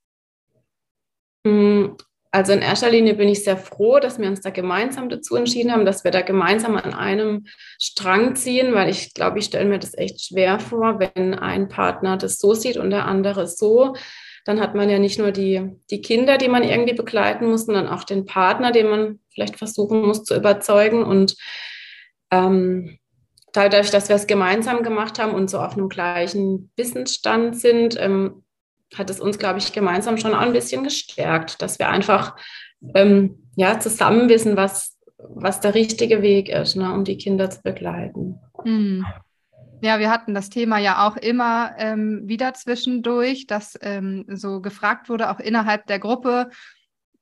Mm, 1.45 1.97
also 2.31 2.53
in 2.53 2.63
erster 2.63 2.91
Linie 2.91 3.15
bin 3.15 3.29
ich 3.29 3.45
sehr 3.45 3.57
froh, 3.57 3.99
dass 3.99 4.19
wir 4.19 4.29
uns 4.29 4.41
da 4.41 4.51
gemeinsam 4.51 5.09
dazu 5.09 5.37
entschieden 5.37 5.73
haben, 5.73 5.85
dass 5.85 6.05
wir 6.05 6.11
da 6.11 6.21
gemeinsam 6.21 6.77
an 6.77 6.95
einem 6.95 7.47
Strang 7.81 8.37
ziehen, 8.37 8.75
weil 8.75 8.89
ich 8.91 9.15
glaube, 9.15 9.39
ich 9.39 9.45
stelle 9.45 9.67
mir 9.69 9.79
das 9.79 9.97
echt 9.97 10.21
schwer 10.21 10.59
vor, 10.61 10.99
wenn 10.99 11.35
ein 11.35 11.69
Partner 11.69 12.17
das 12.17 12.39
so 12.39 12.55
sieht 12.55 12.77
und 12.77 12.91
der 12.91 13.07
andere 13.07 13.47
so. 13.47 13.95
Dann 14.45 14.61
hat 14.61 14.75
man 14.75 14.91
ja 14.91 14.99
nicht 14.99 15.19
nur 15.19 15.33
die, 15.33 15.71
die 15.91 16.01
Kinder, 16.01 16.37
die 16.37 16.49
man 16.49 16.65
irgendwie 16.65 16.95
begleiten 16.95 17.47
muss, 17.47 17.67
sondern 17.67 17.89
auch 17.89 18.05
den 18.05 18.25
Partner, 18.25 18.73
den 18.73 18.89
man 18.89 19.21
vielleicht 19.33 19.57
versuchen 19.57 20.03
muss 20.03 20.25
zu 20.25 20.37
überzeugen. 20.37 21.03
Und 21.03 21.37
ähm, 22.35 22.99
dadurch, 23.53 23.91
dass 23.91 24.09
wir 24.09 24.17
es 24.17 24.26
gemeinsam 24.26 24.83
gemacht 24.83 25.19
haben 25.19 25.33
und 25.35 25.49
so 25.49 25.61
auf 25.61 25.75
einem 25.75 25.88
gleichen 25.88 26.71
Wissensstand 26.76 27.57
sind, 27.57 27.97
ähm, 27.99 28.43
hat 28.95 29.11
es 29.11 29.21
uns, 29.21 29.38
glaube 29.38 29.59
ich, 29.59 29.73
gemeinsam 29.73 30.19
schon 30.19 30.35
auch 30.35 30.41
ein 30.41 30.53
bisschen 30.53 30.85
gestärkt, 30.85 31.62
dass 31.62 31.79
wir 31.79 31.88
einfach 31.88 32.37
ähm, 32.95 33.49
ja, 33.57 33.79
zusammen 33.81 34.29
wissen, 34.29 34.57
was, 34.57 34.99
was 35.19 35.61
der 35.61 35.75
richtige 35.75 36.23
Weg 36.23 36.49
ist, 36.49 36.76
ne, 36.76 36.93
um 36.93 37.05
die 37.05 37.17
Kinder 37.17 37.50
zu 37.50 37.62
begleiten. 37.62 38.38
Mhm. 38.64 39.07
Ja, 39.81 39.99
wir 39.99 40.11
hatten 40.11 40.35
das 40.35 40.49
Thema 40.49 40.79
ja 40.79 41.07
auch 41.07 41.17
immer 41.17 41.73
ähm, 41.79 42.23
wieder 42.25 42.55
zwischendurch, 42.55 43.47
dass 43.47 43.79
ähm, 43.83 44.25
so 44.29 44.61
gefragt 44.61 45.09
wurde, 45.09 45.31
auch 45.31 45.41
innerhalb 45.41 45.87
der 45.87 45.99
Gruppe, 45.99 46.49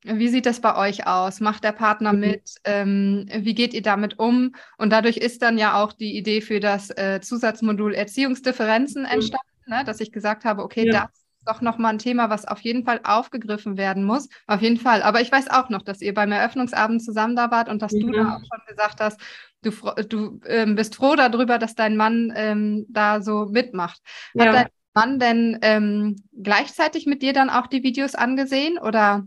wie 0.05 0.29
sieht 0.29 0.47
das 0.47 0.61
bei 0.61 0.77
euch 0.77 1.07
aus? 1.07 1.41
Macht 1.41 1.65
der 1.65 1.73
Partner 1.73 2.13
mhm. 2.13 2.21
mit? 2.21 2.55
Ähm, 2.65 3.27
wie 3.35 3.55
geht 3.55 3.75
ihr 3.75 3.83
damit 3.83 4.19
um? 4.19 4.55
Und 4.79 4.91
dadurch 4.91 5.17
ist 5.17 5.43
dann 5.43 5.59
ja 5.59 5.83
auch 5.83 5.93
die 5.93 6.17
Idee 6.17 6.41
für 6.41 6.61
das 6.61 6.91
äh, 6.91 7.21
Zusatzmodul 7.21 7.95
Erziehungsdifferenzen 7.95 9.03
mhm. 9.03 9.09
entstanden, 9.09 9.47
ne? 9.67 9.85
dass 9.85 10.01
ich 10.01 10.13
gesagt 10.13 10.45
habe, 10.45 10.63
okay, 10.63 10.87
ja. 10.87 11.03
das 11.03 11.23
doch 11.45 11.61
nochmal 11.61 11.95
ein 11.95 11.99
Thema, 11.99 12.31
was 12.31 12.47
auf 12.47 12.61
jeden 12.61 12.85
Fall 12.85 13.01
aufgegriffen 13.03 13.77
werden 13.77 14.05
muss. 14.05 14.29
Auf 14.47 14.63
jeden 14.63 14.77
Fall. 14.77 15.03
Aber 15.03 15.21
ich 15.21 15.33
weiß 15.33 15.51
auch 15.51 15.71
noch, 15.71 15.83
dass 15.83 16.01
ihr 16.01 16.15
beim 16.15 16.31
Eröffnungsabend 16.31 17.03
zusammen 17.03 17.35
da 17.37 17.51
wart 17.51 17.69
und 17.69 17.83
dass 17.83 17.93
mhm. 17.93 18.01
du 18.01 18.13
da 18.13 18.37
auch 18.37 18.41
schon 18.41 18.67
gesagt 18.69 19.01
hast, 19.01 19.21
du, 19.63 19.71
du 20.09 20.41
ähm, 20.47 20.77
bist 20.77 20.95
froh 20.95 21.17
darüber, 21.17 21.59
dass 21.59 21.75
dein 21.75 21.97
Mann 21.97 22.33
ähm, 22.37 22.87
da 22.89 23.23
so 23.23 23.47
mitmacht. 23.47 24.01
Hat 24.39 24.47
ja. 24.47 24.53
dein 24.53 24.69
Mann 24.95 25.19
denn 25.19 25.59
ähm, 25.63 26.17
gleichzeitig 26.33 27.07
mit 27.07 27.23
dir 27.23 27.33
dann 27.33 27.51
auch 27.51 27.67
die 27.67 27.83
Videos 27.83 28.15
angesehen 28.15 28.79
oder? 28.79 29.27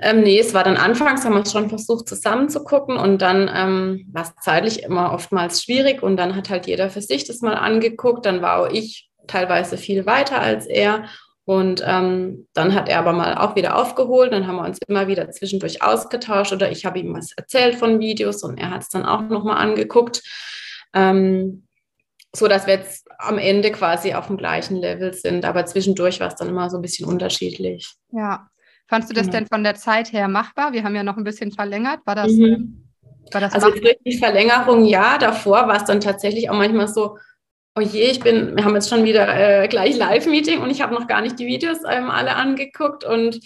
Ähm, 0.00 0.22
nee, 0.22 0.38
es 0.38 0.54
war 0.54 0.64
dann 0.64 0.76
anfangs, 0.76 1.24
haben 1.24 1.34
wir 1.34 1.42
es 1.42 1.52
schon 1.52 1.68
versucht 1.68 2.08
zusammen 2.08 2.48
zu 2.48 2.62
gucken 2.64 2.96
und 2.96 3.22
dann 3.22 3.50
ähm, 3.52 4.06
war 4.12 4.22
es 4.22 4.34
zeitlich 4.42 4.82
immer 4.82 5.12
oftmals 5.12 5.62
schwierig 5.62 6.02
und 6.02 6.16
dann 6.16 6.36
hat 6.36 6.50
halt 6.50 6.66
jeder 6.66 6.90
für 6.90 7.02
sich 7.02 7.24
das 7.24 7.40
mal 7.40 7.54
angeguckt. 7.54 8.26
Dann 8.26 8.42
war 8.42 8.58
auch 8.60 8.70
ich 8.70 9.10
teilweise 9.26 9.76
viel 9.76 10.06
weiter 10.06 10.40
als 10.40 10.66
er 10.66 11.04
und 11.44 11.82
ähm, 11.86 12.46
dann 12.52 12.74
hat 12.74 12.90
er 12.90 12.98
aber 12.98 13.12
mal 13.12 13.38
auch 13.38 13.56
wieder 13.56 13.76
aufgeholt. 13.76 14.32
Dann 14.32 14.46
haben 14.46 14.56
wir 14.56 14.66
uns 14.66 14.78
immer 14.86 15.08
wieder 15.08 15.30
zwischendurch 15.30 15.82
ausgetauscht 15.82 16.52
oder 16.52 16.70
ich 16.70 16.84
habe 16.84 16.98
ihm 16.98 17.14
was 17.14 17.32
erzählt 17.32 17.76
von 17.76 18.00
Videos 18.00 18.42
und 18.42 18.58
er 18.58 18.70
hat 18.70 18.82
es 18.82 18.90
dann 18.90 19.06
auch 19.06 19.22
nochmal 19.22 19.56
angeguckt. 19.56 20.22
Ähm, 20.94 21.66
so 22.36 22.48
dass 22.48 22.66
wir 22.66 22.74
jetzt 22.74 23.08
am 23.18 23.38
Ende 23.38 23.72
quasi 23.72 24.14
auf 24.14 24.26
dem 24.26 24.36
gleichen 24.36 24.76
Level 24.76 25.14
sind. 25.14 25.44
Aber 25.44 25.64
zwischendurch 25.66 26.20
war 26.20 26.28
es 26.28 26.36
dann 26.36 26.48
immer 26.48 26.70
so 26.70 26.76
ein 26.76 26.82
bisschen 26.82 27.08
unterschiedlich. 27.08 27.94
Ja, 28.10 28.47
Fandst 28.88 29.10
du 29.10 29.14
das 29.14 29.26
genau. 29.26 29.38
denn 29.38 29.46
von 29.46 29.62
der 29.62 29.74
Zeit 29.74 30.12
her 30.12 30.28
machbar? 30.28 30.72
Wir 30.72 30.82
haben 30.82 30.94
ja 30.94 31.02
noch 31.02 31.18
ein 31.18 31.24
bisschen 31.24 31.52
verlängert. 31.52 32.00
War 32.06 32.14
das, 32.14 32.32
mhm. 32.32 32.86
war 33.32 33.40
das 33.42 33.52
Also 33.52 33.70
die 34.04 34.16
Verlängerung 34.16 34.86
ja, 34.86 35.18
davor 35.18 35.68
war 35.68 35.76
es 35.76 35.84
dann 35.84 36.00
tatsächlich 36.00 36.48
auch 36.48 36.56
manchmal 36.56 36.88
so, 36.88 37.18
oh 37.76 37.82
je, 37.82 38.10
ich 38.10 38.20
bin, 38.20 38.56
wir 38.56 38.64
haben 38.64 38.74
jetzt 38.74 38.88
schon 38.88 39.04
wieder 39.04 39.62
äh, 39.62 39.68
gleich 39.68 39.96
Live-Meeting 39.96 40.60
und 40.60 40.70
ich 40.70 40.80
habe 40.80 40.94
noch 40.94 41.06
gar 41.06 41.20
nicht 41.20 41.38
die 41.38 41.46
Videos 41.46 41.78
ähm, 41.88 42.10
alle 42.10 42.34
angeguckt 42.34 43.04
und 43.04 43.40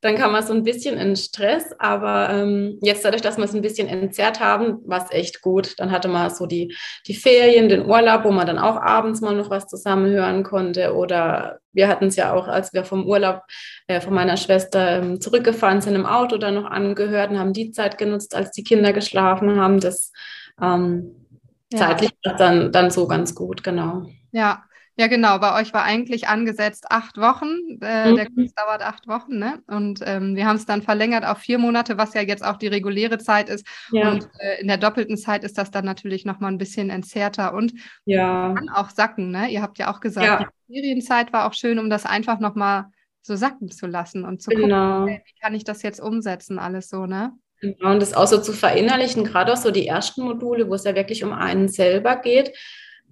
dann 0.00 0.16
kam 0.16 0.32
man 0.32 0.46
so 0.46 0.52
ein 0.52 0.62
bisschen 0.62 0.98
in 0.98 1.16
Stress, 1.16 1.72
aber 1.78 2.30
ähm, 2.30 2.78
jetzt 2.82 3.04
dadurch, 3.04 3.22
dass 3.22 3.38
wir 3.38 3.44
es 3.44 3.54
ein 3.54 3.62
bisschen 3.62 3.88
entzerrt 3.88 4.40
haben, 4.40 4.78
war 4.84 5.04
es 5.04 5.10
echt 5.10 5.40
gut. 5.40 5.74
Dann 5.78 5.90
hatte 5.90 6.08
man 6.08 6.30
so 6.30 6.46
die, 6.46 6.76
die 7.06 7.14
Ferien, 7.14 7.68
den 7.68 7.86
Urlaub, 7.86 8.24
wo 8.24 8.30
man 8.30 8.46
dann 8.46 8.58
auch 8.58 8.76
abends 8.76 9.20
mal 9.20 9.34
noch 9.34 9.50
was 9.50 9.66
zusammen 9.66 10.10
hören 10.10 10.42
konnte 10.42 10.94
oder 10.94 11.60
wir 11.72 11.88
hatten 11.88 12.06
es 12.06 12.16
ja 12.16 12.32
auch, 12.32 12.48
als 12.48 12.72
wir 12.72 12.84
vom 12.84 13.06
Urlaub 13.06 13.42
äh, 13.86 14.00
von 14.00 14.14
meiner 14.14 14.36
Schwester 14.36 15.02
ähm, 15.02 15.20
zurückgefahren 15.20 15.80
sind, 15.80 15.94
im 15.94 16.06
Auto 16.06 16.38
dann 16.38 16.54
noch 16.54 16.64
angehört 16.64 17.30
und 17.30 17.38
haben 17.38 17.52
die 17.52 17.70
Zeit 17.70 17.98
genutzt, 17.98 18.34
als 18.34 18.50
die 18.52 18.64
Kinder 18.64 18.92
geschlafen 18.92 19.60
haben. 19.60 19.80
Das 19.80 20.12
ähm, 20.60 21.26
ja. 21.72 21.78
zeitlich 21.78 22.12
dann, 22.38 22.72
dann 22.72 22.90
so 22.90 23.06
ganz 23.06 23.34
gut, 23.34 23.62
genau. 23.62 24.06
Ja, 24.32 24.64
ja, 24.98 25.08
genau. 25.08 25.38
Bei 25.38 25.60
euch 25.60 25.74
war 25.74 25.82
eigentlich 25.82 26.26
angesetzt 26.26 26.90
acht 26.90 27.18
Wochen. 27.18 27.78
Äh, 27.82 28.10
mhm. 28.10 28.16
Der 28.16 28.30
Kurs 28.30 28.54
dauert 28.54 28.80
acht 28.82 29.06
Wochen, 29.06 29.38
ne? 29.38 29.62
Und 29.66 30.00
ähm, 30.02 30.36
wir 30.36 30.46
haben 30.46 30.56
es 30.56 30.64
dann 30.64 30.80
verlängert 30.80 31.26
auf 31.26 31.38
vier 31.38 31.58
Monate, 31.58 31.98
was 31.98 32.14
ja 32.14 32.22
jetzt 32.22 32.42
auch 32.42 32.56
die 32.56 32.68
reguläre 32.68 33.18
Zeit 33.18 33.50
ist. 33.50 33.66
Ja. 33.90 34.10
Und 34.10 34.28
äh, 34.38 34.60
in 34.60 34.68
der 34.68 34.78
doppelten 34.78 35.18
Zeit 35.18 35.44
ist 35.44 35.58
das 35.58 35.70
dann 35.70 35.84
natürlich 35.84 36.24
nochmal 36.24 36.50
ein 36.50 36.58
bisschen 36.58 36.88
entzerrter 36.88 37.52
und 37.52 37.74
ja. 38.06 38.54
kann 38.54 38.70
auch 38.70 38.88
sacken, 38.88 39.30
ne? 39.30 39.48
Ihr 39.48 39.60
habt 39.60 39.78
ja 39.78 39.92
auch 39.92 40.00
gesagt, 40.00 40.26
ja. 40.26 40.48
die 40.68 40.80
Ferienzeit 40.80 41.30
war 41.32 41.46
auch 41.46 41.52
schön, 41.52 41.78
um 41.78 41.90
das 41.90 42.06
einfach 42.06 42.40
nochmal 42.40 42.86
so 43.20 43.36
sacken 43.36 43.70
zu 43.70 43.86
lassen 43.86 44.24
und 44.24 44.40
zu 44.40 44.50
genau. 44.50 45.00
gucken, 45.00 45.20
wie 45.26 45.40
kann 45.42 45.54
ich 45.54 45.64
das 45.64 45.82
jetzt 45.82 46.00
umsetzen, 46.00 46.58
alles 46.58 46.88
so, 46.88 47.04
ne? 47.04 47.32
Genau, 47.60 47.92
und 47.92 48.00
das 48.00 48.14
auch 48.14 48.26
so 48.26 48.40
zu 48.40 48.52
verinnerlichen, 48.52 49.24
gerade 49.24 49.52
auch 49.52 49.56
so 49.56 49.70
die 49.70 49.86
ersten 49.86 50.22
Module, 50.22 50.68
wo 50.68 50.74
es 50.74 50.84
ja 50.84 50.94
wirklich 50.94 51.22
um 51.22 51.32
einen 51.32 51.68
selber 51.68 52.16
geht 52.16 52.52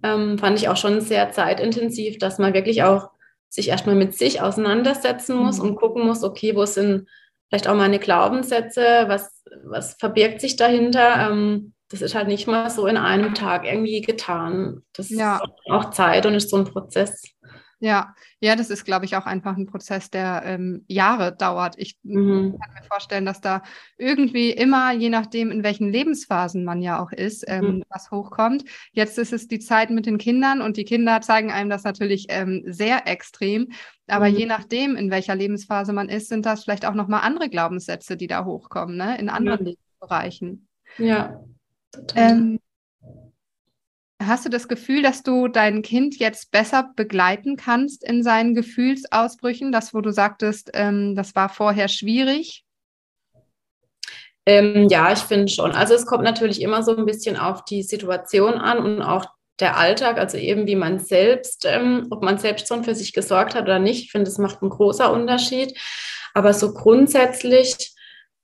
ähm, 0.05 0.39
fand 0.39 0.59
ich 0.59 0.69
auch 0.69 0.77
schon 0.77 1.01
sehr 1.01 1.33
zeitintensiv, 1.33 2.19
dass 2.19 2.39
man 2.39 2.55
wirklich 2.55 2.83
auch 2.83 3.09
sich 3.49 3.69
erstmal 3.69 3.95
mit 3.95 4.17
sich 4.17 4.43
auseinandersetzen 4.43 5.37
muss 5.37 5.59
mhm. 5.59 5.71
und 5.71 5.77
gucken 5.77 6.07
muss, 6.07 6.23
okay, 6.23 6.55
wo 6.55 6.67
sind 6.67 7.09
vielleicht 7.49 7.69
auch 7.69 7.75
meine 7.75 7.99
Glaubenssätze, 7.99 9.05
was, 9.07 9.43
was 9.65 9.95
verbirgt 9.95 10.41
sich 10.41 10.57
dahinter. 10.57 11.31
Ähm, 11.31 11.73
das 11.89 12.03
ist 12.03 12.15
halt 12.15 12.29
nicht 12.29 12.47
mal 12.47 12.69
so 12.71 12.87
in 12.87 12.97
einem 12.97 13.35
Tag 13.35 13.65
irgendwie 13.65 14.03
getan. 14.03 14.83
Das 14.93 15.09
ja. 15.09 15.37
ist 15.37 15.71
auch 15.71 15.91
Zeit 15.91 16.27
und 16.27 16.35
ist 16.35 16.51
so 16.51 16.57
ein 16.57 16.65
Prozess. 16.65 17.23
Ja, 17.85 18.15
ja, 18.41 18.57
das 18.57 18.71
ist, 18.71 18.87
glaube 18.87 19.05
ich, 19.05 19.15
auch 19.15 19.27
einfach 19.27 19.59
ein 19.59 19.67
Prozess, 19.67 20.09
der 20.09 20.41
ähm, 20.47 20.87
Jahre 20.89 21.37
dauert. 21.37 21.75
Ich 21.77 21.99
mhm. 22.03 22.59
kann 22.59 22.73
mir 22.73 22.89
vorstellen, 22.89 23.27
dass 23.27 23.43
da 23.43 23.63
irgendwie 23.99 24.53
immer, 24.53 24.95
je 24.95 25.11
nachdem, 25.11 25.51
in 25.51 25.63
welchen 25.63 25.93
Lebensphasen 25.93 26.65
man 26.65 26.81
ja 26.81 26.99
auch 26.99 27.13
ist, 27.13 27.45
ähm, 27.47 27.65
mhm. 27.67 27.85
was 27.91 28.11
hochkommt. 28.11 28.65
Jetzt 28.93 29.19
ist 29.19 29.35
es 29.35 29.49
die 29.49 29.59
Zeit 29.59 29.91
mit 29.91 30.07
den 30.07 30.17
Kindern 30.17 30.63
und 30.63 30.79
die 30.79 30.87
Kinder 30.87 31.21
zeigen 31.21 31.51
einem 31.51 31.69
das 31.69 31.85
natürlich 31.85 32.25
ähm, 32.31 32.63
sehr 32.65 33.07
extrem. 33.07 33.69
Aber 34.07 34.31
mhm. 34.31 34.37
je 34.37 34.47
nachdem, 34.47 34.97
in 34.97 35.11
welcher 35.11 35.35
Lebensphase 35.35 35.93
man 35.93 36.09
ist, 36.09 36.31
sind 36.31 36.47
das 36.47 36.65
vielleicht 36.65 36.87
auch 36.87 36.95
nochmal 36.95 37.21
andere 37.21 37.51
Glaubenssätze, 37.51 38.17
die 38.17 38.29
da 38.29 38.47
hochkommen, 38.47 38.97
ne? 38.97 39.19
in 39.19 39.29
anderen 39.29 39.63
Lebensbereichen. 39.63 40.69
Ja. 40.97 41.45
Ähm, 42.15 42.61
Hast 44.27 44.45
du 44.45 44.49
das 44.49 44.69
Gefühl, 44.69 45.03
dass 45.03 45.23
du 45.23 45.49
dein 45.49 45.83
Kind 45.83 46.19
jetzt 46.19 46.51
besser 46.51 46.91
begleiten 46.97 47.57
kannst 47.57 48.05
in 48.05 48.23
seinen 48.23 48.55
Gefühlsausbrüchen? 48.55 49.73
Das, 49.73 49.95
wo 49.95 50.01
du 50.01 50.13
sagtest, 50.13 50.71
ähm, 50.75 51.15
das 51.15 51.35
war 51.35 51.49
vorher 51.49 51.89
schwierig? 51.89 52.65
Ähm, 54.47 54.89
ja, 54.89 55.13
ich 55.13 55.21
finde 55.21 55.49
schon. 55.49 55.73
Also 55.73 55.95
es 55.95 56.07
kommt 56.07 56.25
natürlich 56.25 56.61
immer 56.61 56.83
so 56.83 56.97
ein 56.97 57.07
bisschen 57.07 57.37
auf 57.37 57.65
die 57.65 57.83
Situation 57.83 58.55
an 58.55 58.79
und 58.79 59.03
auch 59.03 59.27
der 59.61 59.77
Alltag, 59.77 60.19
also 60.19 60.37
eben 60.37 60.67
wie 60.67 60.77
man 60.77 60.99
selbst, 60.99 61.65
ähm, 61.65 62.09
ob 62.11 62.23
man 62.23 62.39
selbst 62.39 62.69
schon 62.69 62.85
für 62.85 62.95
sich 62.95 63.13
gesorgt 63.13 63.55
hat 63.55 63.65
oder 63.65 63.79
nicht. 63.79 64.05
Ich 64.05 64.11
finde, 64.11 64.29
es 64.31 64.39
macht 64.39 64.63
einen 64.63 64.71
großen 64.71 65.07
Unterschied. 65.07 65.79
Aber 66.35 66.53
so 66.53 66.75
grundsätzlich 66.75 67.95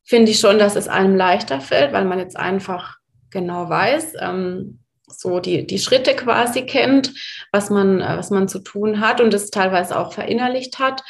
finde 0.04 0.30
ich 0.30 0.38
schon, 0.38 0.58
dass 0.58 0.76
es 0.76 0.88
einem 0.88 1.16
leichter 1.16 1.60
fällt, 1.60 1.92
weil 1.92 2.04
man 2.04 2.18
jetzt 2.18 2.36
einfach 2.36 2.96
genau 3.30 3.68
weiß, 3.68 4.14
ähm, 4.20 4.79
so 5.12 5.40
die, 5.40 5.66
die 5.66 5.78
Schritte 5.78 6.14
quasi 6.14 6.62
kennt, 6.62 7.12
was 7.52 7.70
man, 7.70 8.00
äh, 8.00 8.16
was 8.16 8.30
man 8.30 8.48
zu 8.48 8.60
tun 8.60 9.00
hat 9.00 9.20
und 9.20 9.34
es 9.34 9.50
teilweise 9.50 9.98
auch 9.98 10.12
verinnerlicht 10.12 10.78
hat 10.78 11.02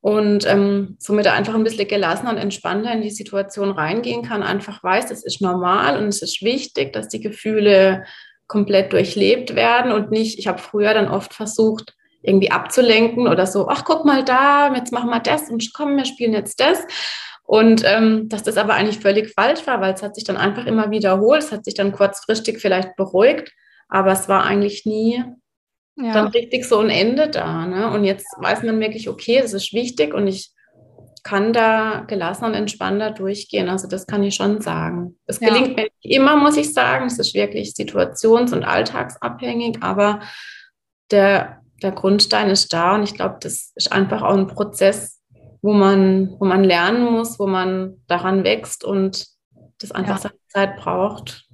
und 0.00 0.46
ähm, 0.46 0.96
somit 0.98 1.26
einfach 1.26 1.54
ein 1.54 1.64
bisschen 1.64 1.88
gelassener 1.88 2.30
und 2.30 2.38
entspannter 2.38 2.92
in 2.92 3.02
die 3.02 3.10
Situation 3.10 3.70
reingehen 3.70 4.22
kann, 4.22 4.42
einfach 4.42 4.82
weiß, 4.82 5.10
es 5.10 5.24
ist 5.24 5.42
normal 5.42 5.98
und 5.98 6.08
es 6.08 6.22
ist 6.22 6.42
wichtig, 6.42 6.92
dass 6.92 7.08
die 7.08 7.20
Gefühle 7.20 8.04
komplett 8.46 8.92
durchlebt 8.92 9.54
werden 9.54 9.92
und 9.92 10.10
nicht, 10.10 10.38
ich 10.38 10.48
habe 10.48 10.58
früher 10.58 10.94
dann 10.94 11.08
oft 11.08 11.34
versucht, 11.34 11.94
irgendwie 12.22 12.50
abzulenken 12.50 13.28
oder 13.28 13.46
so, 13.46 13.68
ach, 13.68 13.84
guck 13.84 14.04
mal 14.04 14.24
da, 14.24 14.74
jetzt 14.74 14.92
machen 14.92 15.10
wir 15.10 15.20
das 15.20 15.50
und 15.50 15.72
komm, 15.72 15.96
wir 15.96 16.04
spielen 16.04 16.32
jetzt 16.32 16.60
das. 16.60 16.78
Und 17.50 17.82
ähm, 17.84 18.28
dass 18.28 18.44
das 18.44 18.56
aber 18.56 18.74
eigentlich 18.74 19.00
völlig 19.00 19.34
falsch 19.34 19.66
war, 19.66 19.80
weil 19.80 19.92
es 19.92 20.04
hat 20.04 20.14
sich 20.14 20.22
dann 20.22 20.36
einfach 20.36 20.66
immer 20.66 20.92
wiederholt. 20.92 21.42
Es 21.42 21.50
hat 21.50 21.64
sich 21.64 21.74
dann 21.74 21.90
kurzfristig 21.90 22.60
vielleicht 22.60 22.94
beruhigt, 22.94 23.52
aber 23.88 24.12
es 24.12 24.28
war 24.28 24.44
eigentlich 24.44 24.86
nie 24.86 25.24
ja. 25.96 26.12
dann 26.12 26.28
richtig 26.28 26.64
so 26.64 26.78
ein 26.78 26.90
Ende 26.90 27.28
da. 27.28 27.66
Ne? 27.66 27.90
Und 27.90 28.04
jetzt 28.04 28.24
weiß 28.38 28.62
man 28.62 28.78
wirklich, 28.78 29.08
okay, 29.08 29.40
das 29.42 29.52
ist 29.52 29.72
wichtig 29.72 30.14
und 30.14 30.28
ich 30.28 30.52
kann 31.24 31.52
da 31.52 32.04
gelassen 32.06 32.44
und 32.44 32.54
entspannter 32.54 33.10
durchgehen. 33.10 33.68
Also 33.68 33.88
das 33.88 34.06
kann 34.06 34.22
ich 34.22 34.36
schon 34.36 34.60
sagen. 34.60 35.18
Es 35.26 35.40
gelingt 35.40 35.70
ja. 35.70 35.74
mir 35.74 35.88
nicht 36.02 36.14
immer, 36.16 36.36
muss 36.36 36.56
ich 36.56 36.72
sagen. 36.72 37.06
Es 37.06 37.18
ist 37.18 37.34
wirklich 37.34 37.70
situations- 37.70 38.52
und 38.52 38.62
alltagsabhängig, 38.62 39.78
aber 39.80 40.20
der, 41.10 41.62
der 41.82 41.90
Grundstein 41.90 42.48
ist 42.48 42.72
da 42.72 42.94
und 42.94 43.02
ich 43.02 43.14
glaube, 43.14 43.38
das 43.40 43.72
ist 43.74 43.90
einfach 43.90 44.22
auch 44.22 44.36
ein 44.36 44.46
Prozess, 44.46 45.19
wo 45.62 45.72
man, 45.72 46.36
wo 46.38 46.44
man 46.44 46.64
lernen 46.64 47.04
muss, 47.04 47.38
wo 47.38 47.46
man 47.46 47.96
daran 48.06 48.44
wächst 48.44 48.84
und 48.84 49.26
das 49.78 49.92
einfach 49.92 50.16
ja. 50.16 50.22
seine 50.22 50.46
Zeit 50.48 50.76
braucht. 50.76 51.48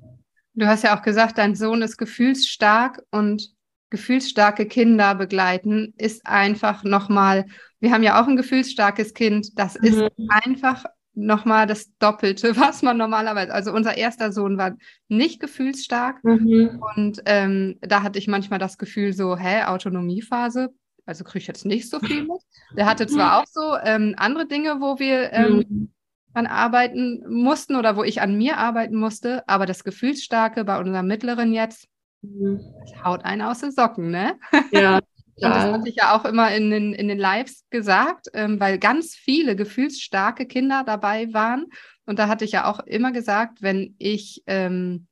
Du 0.55 0.67
hast 0.67 0.85
ja 0.85 0.97
auch 0.97 1.03
gesagt, 1.03 1.39
dein 1.39 1.55
Sohn 1.55 1.83
ist 1.83 1.97
gefühlsstark 1.97 3.03
und 3.11 3.51
gefühlsstarke 3.91 4.67
Kinder 4.67 5.15
begleiten 5.15 5.95
ist 5.97 6.27
einfach 6.27 6.83
nochmal, 6.83 7.47
wir 7.79 7.93
haben 7.93 8.03
ja 8.03 8.21
auch 8.21 8.27
ein 8.27 8.37
gefühlsstarkes 8.37 9.15
Kind, 9.15 9.59
das 9.59 9.79
mhm. 9.79 9.87
ist 9.87 10.13
einfach 10.29 10.85
nochmal 11.15 11.67
das 11.67 11.91
Doppelte, 11.99 12.57
was 12.57 12.83
man 12.83 12.97
normalerweise, 12.97 13.53
also 13.53 13.73
unser 13.73 13.97
erster 13.97 14.33
Sohn 14.33 14.59
war 14.59 14.77
nicht 15.09 15.41
gefühlsstark 15.41 16.23
mhm. 16.25 16.83
und 16.97 17.23
ähm, 17.27 17.79
da 17.81 18.03
hatte 18.03 18.19
ich 18.19 18.29
manchmal 18.29 18.59
das 18.59 18.79
Gefühl 18.79 19.13
so, 19.13 19.37
hä, 19.37 19.65
Autonomiephase, 19.65 20.71
also 21.07 21.25
kriege 21.25 21.39
ich 21.39 21.47
jetzt 21.47 21.65
nicht 21.65 21.89
so 21.89 22.01
viel 22.01 22.23
mit. 22.27 22.41
Der 22.77 22.87
hatte 22.87 23.07
zwar 23.07 23.41
auch 23.41 23.47
so 23.47 23.77
ähm, 23.83 24.15
andere 24.19 24.47
Dinge, 24.47 24.81
wo 24.81 24.99
wir 24.99 25.33
ähm, 25.33 25.65
mhm. 25.69 25.93
an 26.35 26.47
arbeiten 26.47 27.25
mussten 27.29 27.77
oder 27.77 27.97
wo 27.97 28.03
ich 28.05 28.21
an 28.21 28.37
mir 28.37 28.59
arbeiten 28.59 28.97
musste, 28.97 29.49
aber 29.49 29.67
das 29.67 29.85
Gefühlsstarke 29.85 30.65
bei 30.65 30.79
unserem 30.79 31.07
Mittleren 31.07 31.53
jetzt, 31.53 31.89
mhm. 32.23 32.61
das 32.81 33.05
haut 33.05 33.25
einen 33.25 33.43
aus 33.43 33.61
den 33.61 33.71
Socken, 33.71 34.11
ne? 34.11 34.39
Ja. 34.73 35.01
Und 35.39 35.51
das 35.51 35.65
hatte 35.65 35.89
ich 35.91 35.97
ja 35.97 36.17
auch 36.17 36.25
immer 36.25 36.51
in 36.55 36.71
den, 36.71 36.95
in 36.95 37.09
den 37.09 37.19
Lives 37.19 37.67
gesagt, 37.69 38.29
ähm, 38.33 38.59
weil 38.59 38.79
ganz 38.79 39.15
viele 39.15 39.55
gefühlsstarke 39.55 40.47
Kinder 40.47 40.83
dabei 40.83 41.31
waren. 41.35 41.67
Und 42.07 42.19
da 42.19 42.29
hatte 42.29 42.47
ich 42.47 42.53
ja 42.53 42.65
auch 42.65 42.81
immer 42.81 43.13
gesagt, 43.13 43.61
wenn 43.61 43.95
ich 43.99 44.43
ähm, 44.47 45.09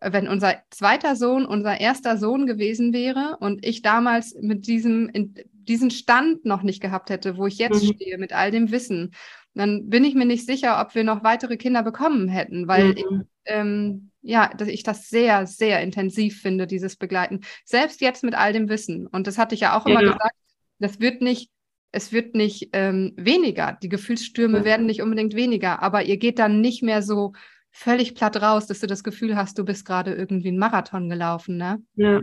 wenn 0.00 0.28
unser 0.28 0.62
zweiter 0.70 1.16
Sohn 1.16 1.44
unser 1.44 1.80
erster 1.80 2.16
Sohn 2.16 2.46
gewesen 2.46 2.92
wäre 2.92 3.36
und 3.40 3.64
ich 3.64 3.82
damals 3.82 4.34
mit 4.40 4.66
diesem, 4.66 5.10
diesen 5.52 5.90
Stand 5.90 6.44
noch 6.44 6.62
nicht 6.62 6.80
gehabt 6.80 7.10
hätte, 7.10 7.36
wo 7.36 7.46
ich 7.46 7.58
jetzt 7.58 7.82
mhm. 7.82 7.94
stehe 7.94 8.18
mit 8.18 8.32
all 8.32 8.50
dem 8.50 8.70
Wissen, 8.70 9.12
dann 9.54 9.88
bin 9.88 10.04
ich 10.04 10.14
mir 10.14 10.24
nicht 10.24 10.46
sicher, 10.46 10.80
ob 10.80 10.94
wir 10.94 11.04
noch 11.04 11.24
weitere 11.24 11.56
Kinder 11.56 11.82
bekommen 11.82 12.28
hätten, 12.28 12.68
weil 12.68 12.88
mhm. 12.88 12.96
ich, 12.96 13.04
ähm, 13.46 14.10
ja, 14.22 14.52
dass 14.56 14.68
ich 14.68 14.82
das 14.82 15.08
sehr, 15.08 15.46
sehr 15.46 15.80
intensiv 15.80 16.40
finde, 16.40 16.66
dieses 16.66 16.96
Begleiten. 16.96 17.40
Selbst 17.64 18.00
jetzt 18.00 18.22
mit 18.22 18.34
all 18.34 18.52
dem 18.52 18.68
Wissen. 18.68 19.06
Und 19.06 19.26
das 19.26 19.38
hatte 19.38 19.54
ich 19.54 19.62
ja 19.62 19.76
auch 19.76 19.86
immer 19.86 20.02
ja. 20.02 20.12
gesagt, 20.12 20.34
das 20.78 21.00
wird 21.00 21.22
nicht, 21.22 21.50
es 21.92 22.12
wird 22.12 22.34
nicht 22.34 22.70
ähm, 22.72 23.14
weniger. 23.16 23.78
Die 23.82 23.88
Gefühlsstürme 23.88 24.58
ja. 24.58 24.64
werden 24.64 24.86
nicht 24.86 25.02
unbedingt 25.02 25.34
weniger, 25.34 25.82
aber 25.82 26.04
ihr 26.04 26.18
geht 26.18 26.38
dann 26.38 26.60
nicht 26.60 26.82
mehr 26.82 27.02
so 27.02 27.32
völlig 27.70 28.14
platt 28.14 28.40
raus, 28.40 28.66
dass 28.66 28.80
du 28.80 28.86
das 28.86 29.04
Gefühl 29.04 29.36
hast, 29.36 29.58
du 29.58 29.64
bist 29.64 29.84
gerade 29.84 30.14
irgendwie 30.14 30.48
einen 30.48 30.58
Marathon 30.58 31.08
gelaufen, 31.08 31.56
ne? 31.56 31.82
Ja. 31.94 32.20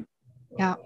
Ja. 0.58 0.78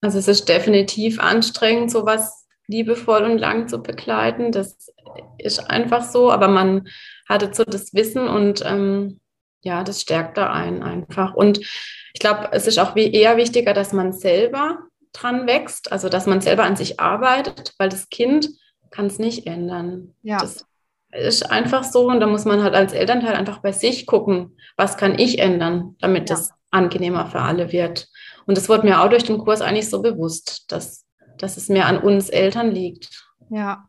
Also 0.00 0.18
es 0.18 0.28
ist 0.28 0.48
definitiv 0.48 1.20
anstrengend, 1.20 1.90
sowas 1.90 2.46
liebevoll 2.66 3.24
und 3.24 3.38
lang 3.38 3.68
zu 3.68 3.82
begleiten. 3.82 4.52
Das 4.52 4.92
ist 5.38 5.58
einfach 5.58 6.02
so, 6.02 6.30
aber 6.30 6.48
man 6.48 6.88
hatte 7.28 7.50
so 7.52 7.64
das 7.64 7.94
Wissen 7.94 8.26
und 8.26 8.62
ähm, 8.64 9.20
ja, 9.60 9.84
das 9.84 10.00
stärkt 10.00 10.36
da 10.36 10.52
einen 10.52 10.82
einfach. 10.82 11.34
Und 11.34 11.58
ich 11.58 12.20
glaube, 12.20 12.48
es 12.52 12.66
ist 12.66 12.78
auch 12.78 12.94
wie 12.94 13.12
eher 13.12 13.36
wichtiger, 13.36 13.74
dass 13.74 13.92
man 13.92 14.12
selber 14.12 14.78
dran 15.12 15.46
wächst, 15.46 15.92
also 15.92 16.08
dass 16.08 16.26
man 16.26 16.40
selber 16.40 16.64
an 16.64 16.76
sich 16.76 16.98
arbeitet, 16.98 17.74
weil 17.78 17.88
das 17.88 18.08
Kind 18.08 18.48
kann 18.90 19.06
es 19.06 19.18
nicht 19.18 19.46
ändern. 19.46 20.14
Ja. 20.22 20.38
Das 20.38 20.66
ist 21.12 21.50
einfach 21.50 21.84
so 21.84 22.08
und 22.08 22.20
da 22.20 22.26
muss 22.26 22.44
man 22.44 22.62
halt 22.62 22.74
als 22.74 22.92
Elternteil 22.92 23.34
einfach 23.34 23.58
bei 23.58 23.72
sich 23.72 24.06
gucken, 24.06 24.56
was 24.76 24.96
kann 24.96 25.18
ich 25.18 25.38
ändern, 25.38 25.96
damit 26.00 26.28
ja. 26.28 26.36
das 26.36 26.52
angenehmer 26.70 27.26
für 27.26 27.40
alle 27.40 27.70
wird. 27.70 28.08
Und 28.46 28.56
das 28.56 28.68
wurde 28.68 28.86
mir 28.86 29.00
auch 29.00 29.10
durch 29.10 29.24
den 29.24 29.38
Kurs 29.38 29.60
eigentlich 29.60 29.90
so 29.90 30.02
bewusst, 30.02 30.72
dass, 30.72 31.04
dass 31.38 31.56
es 31.56 31.68
mehr 31.68 31.86
an 31.86 31.98
uns 31.98 32.30
Eltern 32.30 32.70
liegt. 32.72 33.10
Ja, 33.50 33.88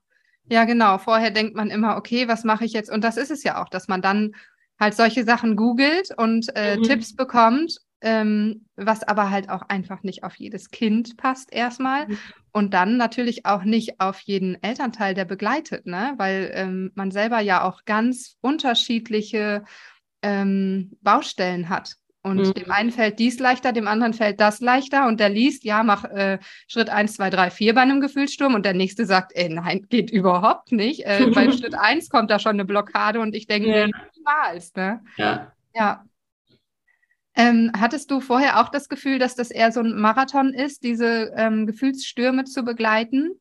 ja, 0.50 0.66
genau. 0.66 0.98
Vorher 0.98 1.32
denkt 1.32 1.56
man 1.56 1.70
immer, 1.70 1.96
okay, 1.96 2.28
was 2.28 2.44
mache 2.44 2.66
ich 2.66 2.74
jetzt? 2.74 2.92
Und 2.92 3.04
das 3.04 3.18
ist 3.18 3.32
es 3.32 3.44
ja 3.44 3.64
auch, 3.64 3.70
dass 3.70 3.88
man 3.88 4.02
dann 4.02 4.34
halt 4.80 4.94
solche 4.94 5.24
Sachen 5.24 5.56
googelt 5.56 6.10
und 6.18 6.48
äh, 6.56 6.78
mhm. 6.78 6.84
Tipps 6.84 7.16
bekommt, 7.16 7.78
ähm, 8.02 8.66
was 8.76 9.04
aber 9.04 9.30
halt 9.30 9.50
auch 9.50 9.62
einfach 9.70 10.04
nicht 10.04 10.24
auf 10.24 10.36
jedes 10.36 10.72
Kind 10.72 11.16
passt 11.16 11.54
erstmal 11.54 12.08
mhm. 12.08 12.18
Und 12.54 12.74
dann 12.74 12.98
natürlich 12.98 13.46
auch 13.46 13.64
nicht 13.64 14.00
auf 14.00 14.20
jeden 14.22 14.62
Elternteil, 14.62 15.16
der 15.16 15.26
begleitet, 15.26 15.88
ne? 15.88 16.14
weil 16.18 16.52
ähm, 16.54 16.92
man 16.94 17.10
selber 17.10 17.40
ja 17.40 17.64
auch 17.64 17.84
ganz 17.84 18.38
unterschiedliche 18.42 19.64
ähm, 20.22 20.92
Baustellen 21.02 21.68
hat. 21.68 21.96
Und 22.22 22.38
mhm. 22.38 22.54
dem 22.54 22.72
einen 22.72 22.92
fällt 22.92 23.20
dies 23.20 23.40
leichter, 23.40 23.74
dem 23.74 23.88
anderen 23.88 24.14
fällt 24.14 24.40
das 24.40 24.62
leichter. 24.62 25.08
Und 25.08 25.20
der 25.20 25.28
liest, 25.28 25.66
ja, 25.66 25.84
mach 25.84 26.06
äh, 26.06 26.40
Schritt 26.68 26.90
1, 26.90 27.16
2, 27.16 27.30
3, 27.32 27.50
4 27.50 27.74
bei 27.74 27.82
einem 27.82 28.00
Gefühlssturm. 28.00 28.54
Und 28.54 28.66
der 28.66 28.74
nächste 28.74 29.06
sagt, 29.06 29.34
ey, 29.36 29.50
nein, 29.50 29.88
geht 29.90 30.10
überhaupt 30.10 30.72
nicht. 30.72 31.06
Äh, 31.06 31.32
bei 31.34 31.52
Schritt 31.52 31.76
1 31.76 32.10
kommt 32.10 32.32
da 32.32 32.40
schon 32.40 32.52
eine 32.52 32.64
Blockade. 32.64 33.20
Und 33.20 33.36
ich 33.36 33.48
denke, 33.48 33.70
ja. 33.70 33.88
niemals. 34.16 34.74
Ne? 34.76 35.02
Ja. 35.18 35.52
ja. 35.76 36.06
Ähm, 37.36 37.72
hattest 37.78 38.12
du 38.12 38.20
vorher 38.20 38.62
auch 38.62 38.70
das 38.70 38.90
Gefühl, 38.90 39.18
dass 39.18 39.36
das 39.36 39.50
eher 39.50 39.72
so 39.72 39.80
ein 39.80 40.00
Marathon 40.00 40.54
ist, 40.54 40.84
diese 40.84 41.34
ähm, 41.36 41.66
Gefühlsstürme 41.66 42.44
zu 42.44 42.64
begleiten? 42.64 43.32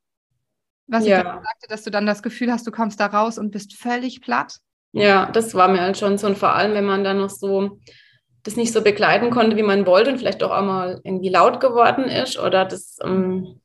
Was 0.86 1.06
ja. 1.06 1.18
ich 1.18 1.24
sagte, 1.24 1.66
dass 1.68 1.84
du 1.84 1.90
dann 1.90 2.06
das 2.06 2.22
Gefühl 2.22 2.50
hast, 2.50 2.66
du 2.66 2.70
kommst 2.70 3.00
da 3.00 3.06
raus 3.06 3.38
und 3.38 3.50
bist 3.50 3.74
völlig 3.74 4.20
platt? 4.20 4.56
Ja, 4.92 5.26
das 5.26 5.54
war 5.54 5.68
mir 5.68 5.80
halt 5.80 5.96
schon 5.96 6.18
so. 6.18 6.26
Und 6.26 6.38
vor 6.38 6.54
allem, 6.54 6.74
wenn 6.74 6.84
man 6.84 7.04
dann 7.04 7.18
noch 7.18 7.30
so 7.30 7.78
das 8.42 8.56
nicht 8.56 8.72
so 8.72 8.82
begleiten 8.82 9.30
konnte, 9.30 9.56
wie 9.56 9.62
man 9.62 9.86
wollte 9.86 10.10
und 10.10 10.18
vielleicht 10.18 10.42
auch 10.42 10.50
einmal 10.50 11.00
irgendwie 11.04 11.28
laut 11.28 11.60
geworden 11.60 12.04
ist 12.04 12.38
oder 12.38 12.64
das 12.64 12.98
ähm, 13.04 13.60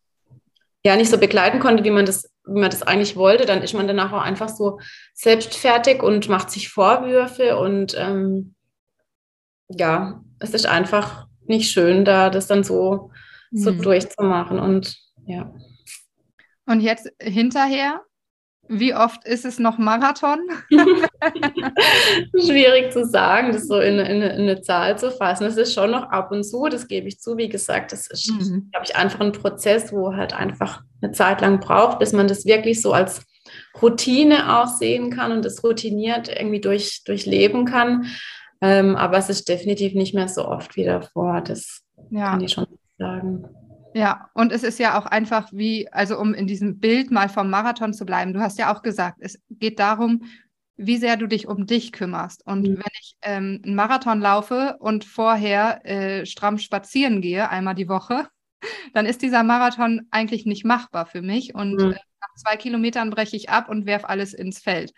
ja 0.84 0.96
nicht 0.96 1.10
so 1.10 1.18
begleiten 1.18 1.60
konnte, 1.60 1.84
wie 1.84 1.90
man 1.90 2.06
das, 2.06 2.32
wie 2.46 2.60
man 2.60 2.70
das 2.70 2.84
eigentlich 2.84 3.16
wollte, 3.16 3.46
dann 3.46 3.64
ist 3.64 3.74
man 3.74 3.88
danach 3.88 4.14
auch 4.14 4.22
einfach 4.22 4.50
so 4.50 4.80
selbstfertig 5.14 6.04
und 6.04 6.30
macht 6.30 6.52
sich 6.52 6.70
Vorwürfe 6.70 7.58
und 7.58 7.96
ähm, 7.98 8.54
ja, 9.70 10.24
es 10.40 10.54
ist 10.54 10.66
einfach 10.66 11.28
nicht 11.46 11.72
schön, 11.72 12.06
da 12.06 12.30
das 12.30 12.48
dann 12.48 12.64
so, 12.64 13.12
so 13.52 13.72
mhm. 13.72 13.82
durchzumachen 13.82 14.60
und 14.60 14.98
ja. 15.26 15.54
Und 16.66 16.82
jetzt 16.82 17.10
hinterher, 17.22 18.02
wie 18.70 18.94
oft 18.94 19.26
ist 19.26 19.46
es 19.46 19.60
noch 19.60 19.78
Marathon? 19.78 20.40
Schwierig 22.38 22.92
zu 22.92 23.06
sagen, 23.06 23.54
das 23.54 23.68
so 23.68 23.80
in, 23.80 23.98
in, 24.00 24.22
in, 24.22 24.42
eine 24.42 24.62
Zahl 24.62 24.98
zu 24.98 25.12
fassen. 25.12 25.46
Es 25.46 25.56
ist 25.56 25.74
schon 25.74 25.92
noch 25.92 26.10
ab 26.10 26.32
und 26.32 26.44
zu, 26.44 26.68
das 26.68 26.88
gebe 26.88 27.08
ich 27.08 27.20
zu. 27.20 27.38
Wie 27.38 27.48
gesagt, 27.48 27.94
das 27.94 28.08
ist, 28.08 28.30
mhm. 28.30 28.70
glaube 28.72 28.86
ich, 28.86 28.96
einfach 28.96 29.22
ein 29.22 29.32
Prozess, 29.32 29.94
wo 29.94 30.14
halt 30.14 30.34
einfach 30.34 30.84
eine 31.02 31.14
Zeit 31.14 31.40
lang 31.42 31.60
braucht, 31.62 32.00
bis 32.00 32.12
man 32.12 32.28
das 32.28 32.46
wirklich 32.46 32.82
so 32.82 32.92
als 32.92 33.22
Routine 33.82 34.60
auch 34.60 34.68
sehen 34.68 35.12
kann 35.12 35.32
und 35.32 35.46
das 35.46 35.64
routiniert 35.64 36.28
irgendwie 36.28 36.60
durch, 36.60 37.04
durchleben 37.06 37.66
kann. 37.66 38.08
Ähm, 38.62 38.96
aber 38.96 39.18
es 39.18 39.30
ist 39.30 39.48
definitiv 39.48 39.94
nicht 39.94 40.14
mehr 40.14 40.28
so 40.28 40.48
oft 40.48 40.76
wie 40.76 40.86
davor. 40.86 41.42
Das 41.42 41.84
ja. 42.10 42.32
kann 42.32 42.42
ich 42.42 42.54
schon 42.54 42.68
sagen. 42.98 43.46
Ja, 43.94 44.30
und 44.34 44.52
es 44.52 44.64
ist 44.64 44.80
ja 44.80 45.00
auch 45.00 45.06
einfach 45.06 45.50
wie, 45.52 45.92
also 45.92 46.20
um 46.20 46.34
in 46.34 46.48
diesem 46.48 46.80
Bild 46.80 47.12
mal 47.12 47.30
vom 47.30 47.50
Marathon 47.50 47.94
zu 47.94 48.06
bleiben, 48.06 48.34
du 48.34 48.40
hast 48.40 48.60
ja 48.60 48.74
auch 48.74 48.82
gesagt, 48.82 49.18
es 49.22 49.40
geht 49.50 49.80
darum, 49.80 50.24
wie 50.76 50.98
sehr 50.98 51.18
du 51.18 51.26
dich 51.28 51.48
um 51.48 51.66
dich 51.66 51.92
kümmerst. 51.92 52.46
Und 52.46 52.62
mhm. 52.62 52.78
wenn 52.78 52.94
ich 53.00 53.18
ähm, 53.24 53.62
einen 53.64 53.76
Marathon 53.76 54.20
laufe 54.20 54.78
und 54.80 55.06
vorher 55.06 55.84
äh, 55.86 56.26
stramm 56.26 56.60
spazieren 56.60 57.22
gehe, 57.22 57.50
einmal 57.50 57.74
die 57.74 57.90
Woche, 57.90 58.28
dann 58.94 59.06
ist 59.06 59.22
dieser 59.22 59.44
Marathon 59.44 60.08
eigentlich 60.12 60.46
nicht 60.46 60.66
machbar 60.66 61.08
für 61.08 61.22
mich. 61.22 61.56
Und 61.56 61.82
mhm. 61.82 61.92
äh, 61.92 61.96
nach 61.96 62.36
zwei 62.36 62.58
Kilometern 62.58 63.10
breche 63.10 63.36
ich 63.36 63.50
ab 63.50 63.70
und 63.70 63.88
werfe 63.88 64.10
alles 64.10 64.34
ins 64.34 64.60
Feld 64.60 64.94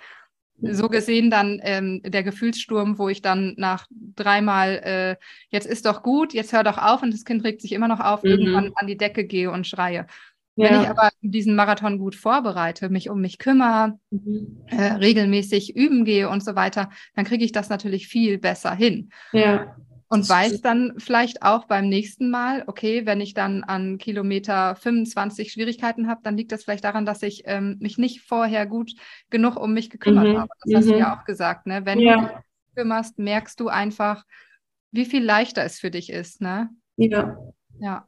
so 0.61 0.89
gesehen 0.89 1.29
dann 1.29 1.59
ähm, 1.63 2.01
der 2.03 2.23
Gefühlssturm, 2.23 2.97
wo 2.97 3.09
ich 3.09 3.21
dann 3.21 3.53
nach 3.57 3.87
dreimal, 4.15 4.75
äh, 4.83 5.15
jetzt 5.49 5.65
ist 5.67 5.85
doch 5.85 6.03
gut, 6.03 6.33
jetzt 6.33 6.53
hör 6.53 6.63
doch 6.63 6.77
auf 6.77 7.01
und 7.01 7.13
das 7.13 7.25
Kind 7.25 7.43
regt 7.43 7.61
sich 7.61 7.71
immer 7.71 7.87
noch 7.87 7.99
auf, 7.99 8.23
mhm. 8.23 8.29
irgendwann 8.29 8.71
an 8.75 8.87
die 8.87 8.97
Decke 8.97 9.25
gehe 9.25 9.51
und 9.51 9.67
schreie. 9.67 10.05
Ja. 10.55 10.69
Wenn 10.69 10.81
ich 10.81 10.89
aber 10.89 11.09
diesen 11.21 11.55
Marathon 11.55 11.99
gut 11.99 12.15
vorbereite, 12.15 12.89
mich 12.89 13.09
um 13.09 13.21
mich 13.21 13.37
kümmere, 13.37 13.97
mhm. 14.09 14.57
äh, 14.67 14.93
regelmäßig 14.93 15.75
üben 15.75 16.03
gehe 16.03 16.29
und 16.29 16.43
so 16.43 16.55
weiter, 16.55 16.89
dann 17.15 17.23
kriege 17.23 17.45
ich 17.45 17.53
das 17.53 17.69
natürlich 17.69 18.07
viel 18.07 18.37
besser 18.37 18.73
hin. 18.73 19.09
Ja. 19.31 19.75
Und 20.11 20.27
weiß 20.27 20.61
dann 20.61 20.95
vielleicht 20.97 21.43
auch 21.43 21.65
beim 21.65 21.87
nächsten 21.87 22.31
Mal, 22.31 22.63
okay, 22.65 23.05
wenn 23.05 23.21
ich 23.21 23.35
dann 23.35 23.63
an 23.63 23.99
Kilometer 23.99 24.75
25 24.75 25.51
Schwierigkeiten 25.51 26.07
habe, 26.07 26.21
dann 26.23 26.35
liegt 26.35 26.51
das 26.51 26.63
vielleicht 26.63 26.83
daran, 26.83 27.05
dass 27.05 27.21
ich 27.21 27.43
ähm, 27.45 27.77
mich 27.79 27.99
nicht 27.99 28.21
vorher 28.21 28.65
gut 28.65 28.91
genug 29.29 29.55
um 29.55 29.71
mich 29.71 29.91
gekümmert 29.91 30.29
mhm. 30.29 30.37
habe. 30.39 30.49
Das 30.63 30.71
mhm. 30.71 30.77
hast 30.77 30.87
du 30.87 30.93
mhm. 30.93 30.99
ja 30.99 31.19
auch 31.19 31.25
gesagt, 31.25 31.67
ne? 31.67 31.85
Wenn 31.85 31.99
ja. 31.99 32.15
du 32.15 32.21
dich 32.21 32.75
kümmerst, 32.75 33.19
merkst 33.19 33.59
du 33.59 33.67
einfach, 33.67 34.25
wie 34.91 35.05
viel 35.05 35.23
leichter 35.23 35.63
es 35.63 35.79
für 35.79 35.91
dich 35.91 36.09
ist, 36.09 36.41
ne? 36.41 36.69
Ja. 36.95 37.37
Ja. 37.79 38.07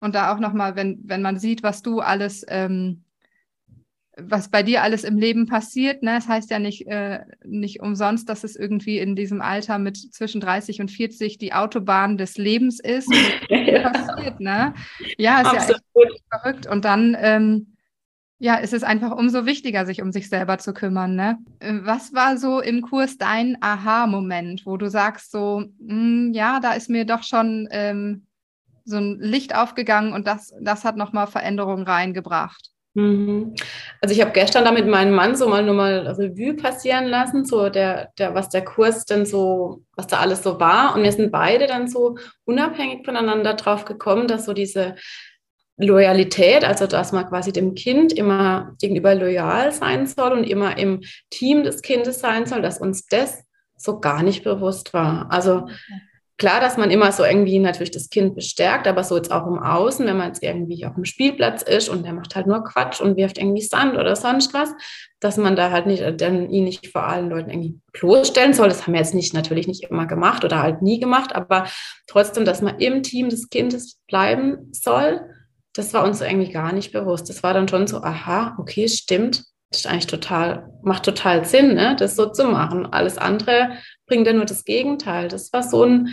Und 0.00 0.16
da 0.16 0.34
auch 0.34 0.40
nochmal, 0.40 0.74
wenn, 0.74 1.00
wenn 1.04 1.22
man 1.22 1.38
sieht, 1.38 1.62
was 1.62 1.82
du 1.82 2.00
alles 2.00 2.44
ähm, 2.48 3.04
was 4.20 4.50
bei 4.50 4.62
dir 4.62 4.82
alles 4.82 5.04
im 5.04 5.16
Leben 5.16 5.46
passiert. 5.46 6.02
Ne? 6.02 6.14
Das 6.16 6.28
heißt 6.28 6.50
ja 6.50 6.58
nicht, 6.58 6.86
äh, 6.86 7.20
nicht 7.44 7.80
umsonst, 7.80 8.28
dass 8.28 8.44
es 8.44 8.56
irgendwie 8.56 8.98
in 8.98 9.16
diesem 9.16 9.40
Alter 9.40 9.78
mit 9.78 9.96
zwischen 9.96 10.40
30 10.40 10.80
und 10.80 10.90
40 10.90 11.38
die 11.38 11.52
Autobahn 11.52 12.18
des 12.18 12.36
Lebens 12.36 12.80
ist. 12.80 13.08
ja. 13.48 13.90
passiert, 13.90 14.40
ne? 14.40 14.74
Ja, 15.16 15.40
ist 15.40 15.46
Absolut. 15.46 15.82
ja 15.94 16.02
echt 16.02 16.24
verrückt. 16.30 16.66
Und 16.66 16.84
dann 16.84 17.16
ähm, 17.20 17.74
ja, 18.40 18.54
ist 18.56 18.72
es 18.72 18.84
einfach 18.84 19.12
umso 19.12 19.46
wichtiger, 19.46 19.84
sich 19.84 20.00
um 20.00 20.12
sich 20.12 20.28
selber 20.28 20.58
zu 20.58 20.72
kümmern. 20.72 21.16
Ne? 21.16 21.38
Äh, 21.60 21.80
was 21.82 22.12
war 22.14 22.38
so 22.38 22.60
im 22.60 22.82
Kurs 22.82 23.18
dein 23.18 23.56
Aha-Moment, 23.60 24.64
wo 24.64 24.76
du 24.76 24.88
sagst 24.88 25.30
so, 25.30 25.64
mh, 25.80 25.92
hm, 25.92 26.32
ja, 26.34 26.60
da 26.60 26.72
ist 26.72 26.88
mir 26.88 27.04
doch 27.04 27.22
schon 27.22 27.68
ähm, 27.70 28.26
so 28.84 28.96
ein 28.96 29.18
Licht 29.20 29.54
aufgegangen 29.54 30.12
und 30.12 30.26
das, 30.26 30.54
das 30.60 30.84
hat 30.84 30.96
nochmal 30.96 31.26
Veränderungen 31.26 31.84
reingebracht? 31.84 32.70
Mhm. 32.98 33.54
Also 34.00 34.12
ich 34.12 34.20
habe 34.20 34.32
gestern 34.32 34.64
da 34.64 34.72
mit 34.72 34.88
meinem 34.88 35.14
Mann 35.14 35.36
so 35.36 35.48
mal 35.48 35.62
nur 35.62 35.74
mal 35.74 36.06
Revue 36.08 36.54
passieren 36.54 37.06
lassen, 37.06 37.44
so 37.44 37.68
der, 37.68 38.10
der, 38.18 38.34
was 38.34 38.48
der 38.48 38.64
Kurs 38.64 39.04
denn 39.04 39.24
so, 39.24 39.84
was 39.94 40.08
da 40.08 40.18
alles 40.18 40.42
so 40.42 40.58
war. 40.58 40.96
Und 40.96 41.04
wir 41.04 41.12
sind 41.12 41.30
beide 41.30 41.68
dann 41.68 41.86
so 41.86 42.16
unabhängig 42.44 43.04
voneinander 43.04 43.54
drauf 43.54 43.84
gekommen, 43.84 44.26
dass 44.26 44.46
so 44.46 44.52
diese 44.52 44.96
Loyalität, 45.76 46.64
also 46.64 46.88
dass 46.88 47.12
man 47.12 47.28
quasi 47.28 47.52
dem 47.52 47.76
Kind 47.76 48.12
immer 48.12 48.74
gegenüber 48.80 49.14
loyal 49.14 49.70
sein 49.70 50.08
soll 50.08 50.32
und 50.32 50.42
immer 50.42 50.76
im 50.76 51.02
Team 51.30 51.62
des 51.62 51.82
Kindes 51.82 52.18
sein 52.18 52.46
soll, 52.46 52.62
dass 52.62 52.80
uns 52.80 53.06
das 53.06 53.44
so 53.76 54.00
gar 54.00 54.24
nicht 54.24 54.42
bewusst 54.42 54.92
war. 54.92 55.28
Also 55.30 55.68
klar, 56.38 56.60
dass 56.60 56.76
man 56.76 56.90
immer 56.90 57.10
so 57.10 57.24
irgendwie 57.24 57.58
natürlich 57.58 57.90
das 57.90 58.10
Kind 58.10 58.36
bestärkt, 58.36 58.86
aber 58.86 59.02
so 59.02 59.16
jetzt 59.16 59.32
auch 59.32 59.46
im 59.46 59.58
Außen, 59.58 60.06
wenn 60.06 60.16
man 60.16 60.28
jetzt 60.28 60.42
irgendwie 60.42 60.86
auf 60.86 60.94
dem 60.94 61.04
Spielplatz 61.04 61.62
ist 61.62 61.88
und 61.88 62.04
der 62.04 62.12
macht 62.12 62.36
halt 62.36 62.46
nur 62.46 62.62
Quatsch 62.62 63.00
und 63.00 63.16
wirft 63.16 63.38
irgendwie 63.38 63.60
Sand 63.60 63.96
oder 63.96 64.14
sonst 64.14 64.54
was, 64.54 64.70
dass 65.20 65.36
man 65.36 65.56
da 65.56 65.70
halt 65.70 65.86
nicht, 65.86 66.02
dann 66.20 66.48
ihn 66.48 66.64
nicht 66.64 66.88
vor 66.88 67.02
allen 67.02 67.28
Leuten 67.28 67.50
irgendwie 67.50 67.80
bloßstellen 67.92 68.54
soll. 68.54 68.68
Das 68.68 68.82
haben 68.86 68.92
wir 68.92 69.00
jetzt 69.00 69.14
nicht, 69.14 69.34
natürlich 69.34 69.66
nicht 69.66 69.84
immer 69.84 70.06
gemacht 70.06 70.44
oder 70.44 70.62
halt 70.62 70.80
nie 70.80 71.00
gemacht, 71.00 71.34
aber 71.34 71.66
trotzdem, 72.06 72.44
dass 72.44 72.62
man 72.62 72.78
im 72.78 73.02
Team 73.02 73.28
des 73.28 73.50
Kindes 73.50 73.98
bleiben 74.06 74.68
soll, 74.72 75.20
das 75.74 75.92
war 75.92 76.04
uns 76.04 76.20
irgendwie 76.20 76.52
gar 76.52 76.72
nicht 76.72 76.92
bewusst. 76.92 77.28
Das 77.28 77.42
war 77.42 77.52
dann 77.52 77.68
schon 77.68 77.86
so, 77.86 77.98
aha, 77.98 78.56
okay, 78.58 78.88
stimmt. 78.88 79.44
Das 79.70 79.80
ist 79.80 79.86
eigentlich 79.86 80.06
total, 80.06 80.72
macht 80.82 81.04
total 81.04 81.44
Sinn, 81.44 81.74
ne, 81.74 81.94
das 81.98 82.16
so 82.16 82.26
zu 82.26 82.44
machen. 82.44 82.86
Alles 82.86 83.18
andere 83.18 83.72
bringt 84.06 84.26
ja 84.26 84.32
nur 84.32 84.46
das 84.46 84.64
Gegenteil. 84.64 85.28
Das 85.28 85.52
war 85.52 85.62
so 85.62 85.84
ein, 85.84 86.08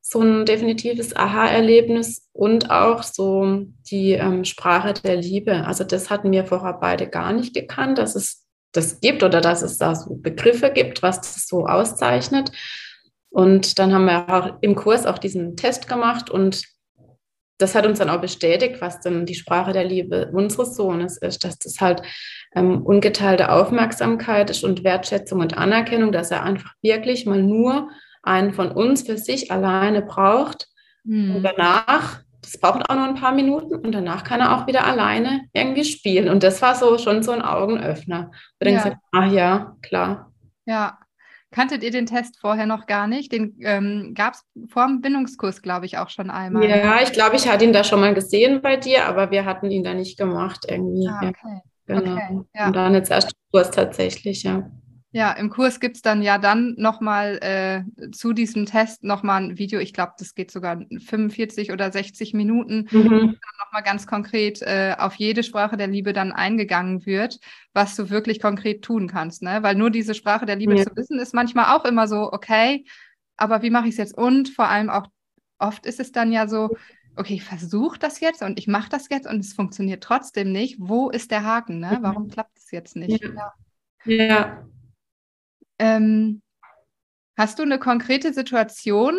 so 0.00 0.20
ein 0.20 0.44
definitives 0.44 1.16
Aha-Erlebnis 1.16 2.28
und 2.32 2.70
auch 2.70 3.02
so 3.02 3.64
die 3.90 4.12
ähm, 4.12 4.44
Sprache 4.44 4.92
der 4.92 5.16
Liebe. 5.16 5.66
Also 5.66 5.84
das 5.84 6.10
hatten 6.10 6.32
wir 6.32 6.44
vorher 6.44 6.74
beide 6.74 7.08
gar 7.08 7.32
nicht 7.32 7.54
gekannt, 7.54 7.98
dass 7.98 8.14
es 8.14 8.44
das 8.72 9.00
gibt 9.00 9.22
oder 9.22 9.40
dass 9.40 9.62
es 9.62 9.78
da 9.78 9.94
so 9.94 10.16
Begriffe 10.16 10.70
gibt, 10.70 11.02
was 11.02 11.20
das 11.20 11.46
so 11.46 11.66
auszeichnet. 11.66 12.52
Und 13.30 13.78
dann 13.78 13.92
haben 13.92 14.04
wir 14.04 14.28
auch 14.28 14.58
im 14.60 14.74
Kurs 14.74 15.06
auch 15.06 15.18
diesen 15.18 15.56
Test 15.56 15.88
gemacht 15.88 16.30
und 16.30 16.62
das 17.58 17.74
hat 17.74 17.86
uns 17.86 17.98
dann 17.98 18.10
auch 18.10 18.20
bestätigt, 18.20 18.80
was 18.80 19.00
dann 19.00 19.26
die 19.26 19.34
Sprache 19.34 19.72
der 19.72 19.84
Liebe 19.84 20.30
unseres 20.32 20.76
Sohnes 20.76 21.18
ist, 21.18 21.44
dass 21.44 21.58
das 21.58 21.80
halt 21.80 22.02
ähm, 22.54 22.82
ungeteilte 22.82 23.50
Aufmerksamkeit 23.50 24.50
ist 24.50 24.64
und 24.64 24.84
Wertschätzung 24.84 25.40
und 25.40 25.58
Anerkennung, 25.58 26.12
dass 26.12 26.30
er 26.30 26.44
einfach 26.44 26.72
wirklich 26.82 27.26
mal 27.26 27.42
nur 27.42 27.88
einen 28.22 28.52
von 28.52 28.70
uns 28.70 29.02
für 29.02 29.18
sich 29.18 29.50
alleine 29.50 30.02
braucht. 30.02 30.68
Mhm. 31.04 31.36
Und 31.36 31.42
danach, 31.42 32.20
das 32.42 32.58
braucht 32.58 32.88
auch 32.88 32.94
nur 32.94 33.04
ein 33.04 33.16
paar 33.16 33.32
Minuten 33.32 33.74
und 33.74 33.92
danach 33.92 34.22
kann 34.22 34.40
er 34.40 34.56
auch 34.56 34.66
wieder 34.66 34.86
alleine 34.86 35.42
irgendwie 35.52 35.84
spielen. 35.84 36.28
Und 36.28 36.42
das 36.42 36.62
war 36.62 36.76
so 36.76 36.96
schon 36.98 37.22
so 37.22 37.32
ein 37.32 37.42
Augenöffner. 37.42 38.30
Wo 38.60 38.68
ja. 38.68 38.76
gesagt, 38.76 38.96
ach 39.12 39.32
ja, 39.32 39.76
klar. 39.82 40.32
Ja. 40.64 40.98
Kanntet 41.50 41.82
ihr 41.82 41.90
den 41.90 42.06
Test 42.06 42.38
vorher 42.38 42.66
noch 42.66 42.86
gar 42.86 43.06
nicht? 43.06 43.32
Den 43.32 43.56
ähm, 43.60 44.12
gab 44.14 44.34
es 44.34 44.44
vor 44.68 44.86
dem 44.86 45.00
Bindungskurs, 45.00 45.62
glaube 45.62 45.86
ich, 45.86 45.96
auch 45.96 46.10
schon 46.10 46.28
einmal. 46.30 46.68
Ja, 46.68 47.00
ich 47.02 47.12
glaube, 47.12 47.36
ich 47.36 47.48
hatte 47.48 47.64
ihn 47.64 47.72
da 47.72 47.84
schon 47.84 48.00
mal 48.00 48.12
gesehen 48.12 48.60
bei 48.60 48.76
dir, 48.76 49.06
aber 49.06 49.30
wir 49.30 49.46
hatten 49.46 49.70
ihn 49.70 49.82
da 49.82 49.94
nicht 49.94 50.18
gemacht 50.18 50.66
irgendwie. 50.68 51.08
Ah, 51.08 51.28
okay. 51.28 51.60
Ja, 51.88 52.00
genau. 52.00 52.16
Okay, 52.16 52.40
ja. 52.54 52.66
Und 52.66 52.76
dann 52.76 52.94
jetzt 52.94 53.10
erst 53.10 53.32
Kurs 53.50 53.70
tatsächlich, 53.70 54.42
ja. 54.42 54.70
Ja, 55.10 55.32
im 55.32 55.48
Kurs 55.48 55.80
gibt 55.80 55.96
es 55.96 56.02
dann 56.02 56.20
ja 56.20 56.36
dann 56.36 56.74
nochmal 56.76 57.38
äh, 57.40 58.10
zu 58.12 58.34
diesem 58.34 58.66
Test 58.66 59.04
nochmal 59.04 59.42
ein 59.42 59.58
Video. 59.58 59.80
Ich 59.80 59.94
glaube, 59.94 60.12
das 60.18 60.34
geht 60.34 60.50
sogar 60.50 60.82
45 60.98 61.72
oder 61.72 61.90
60 61.90 62.34
Minuten. 62.34 62.86
Mhm. 62.90 63.36
Nochmal 63.58 63.82
ganz 63.84 64.06
konkret 64.06 64.60
äh, 64.60 64.94
auf 64.98 65.14
jede 65.14 65.42
Sprache 65.42 65.78
der 65.78 65.86
Liebe 65.86 66.12
dann 66.12 66.30
eingegangen 66.30 67.06
wird, 67.06 67.38
was 67.72 67.96
du 67.96 68.10
wirklich 68.10 68.40
konkret 68.40 68.82
tun 68.82 69.08
kannst. 69.08 69.40
Ne? 69.42 69.62
Weil 69.62 69.76
nur 69.76 69.90
diese 69.90 70.14
Sprache 70.14 70.44
der 70.44 70.56
Liebe 70.56 70.76
ja. 70.76 70.84
zu 70.84 70.94
wissen, 70.94 71.18
ist 71.18 71.32
manchmal 71.32 71.74
auch 71.74 71.86
immer 71.86 72.06
so, 72.06 72.30
okay, 72.30 72.84
aber 73.38 73.62
wie 73.62 73.70
mache 73.70 73.86
ich 73.86 73.92
es 73.92 73.98
jetzt? 73.98 74.16
Und 74.16 74.50
vor 74.50 74.68
allem 74.68 74.90
auch 74.90 75.06
oft 75.58 75.86
ist 75.86 76.00
es 76.00 76.12
dann 76.12 76.32
ja 76.32 76.46
so, 76.48 76.76
okay, 77.16 77.34
ich 77.34 77.44
versuche 77.44 77.98
das 77.98 78.20
jetzt 78.20 78.42
und 78.42 78.58
ich 78.58 78.66
mache 78.66 78.90
das 78.90 79.08
jetzt 79.08 79.26
und 79.26 79.40
es 79.40 79.54
funktioniert 79.54 80.04
trotzdem 80.04 80.52
nicht. 80.52 80.76
Wo 80.78 81.08
ist 81.08 81.30
der 81.30 81.44
Haken? 81.44 81.78
Ne? 81.78 81.96
Mhm. 81.98 82.02
Warum 82.02 82.28
klappt 82.28 82.58
es 82.58 82.70
jetzt 82.70 82.94
nicht? 82.94 83.24
Ja. 83.24 83.52
ja. 84.04 84.68
Ähm, 85.78 86.42
hast 87.36 87.58
du 87.58 87.62
eine 87.62 87.78
konkrete 87.78 88.32
Situation, 88.32 89.16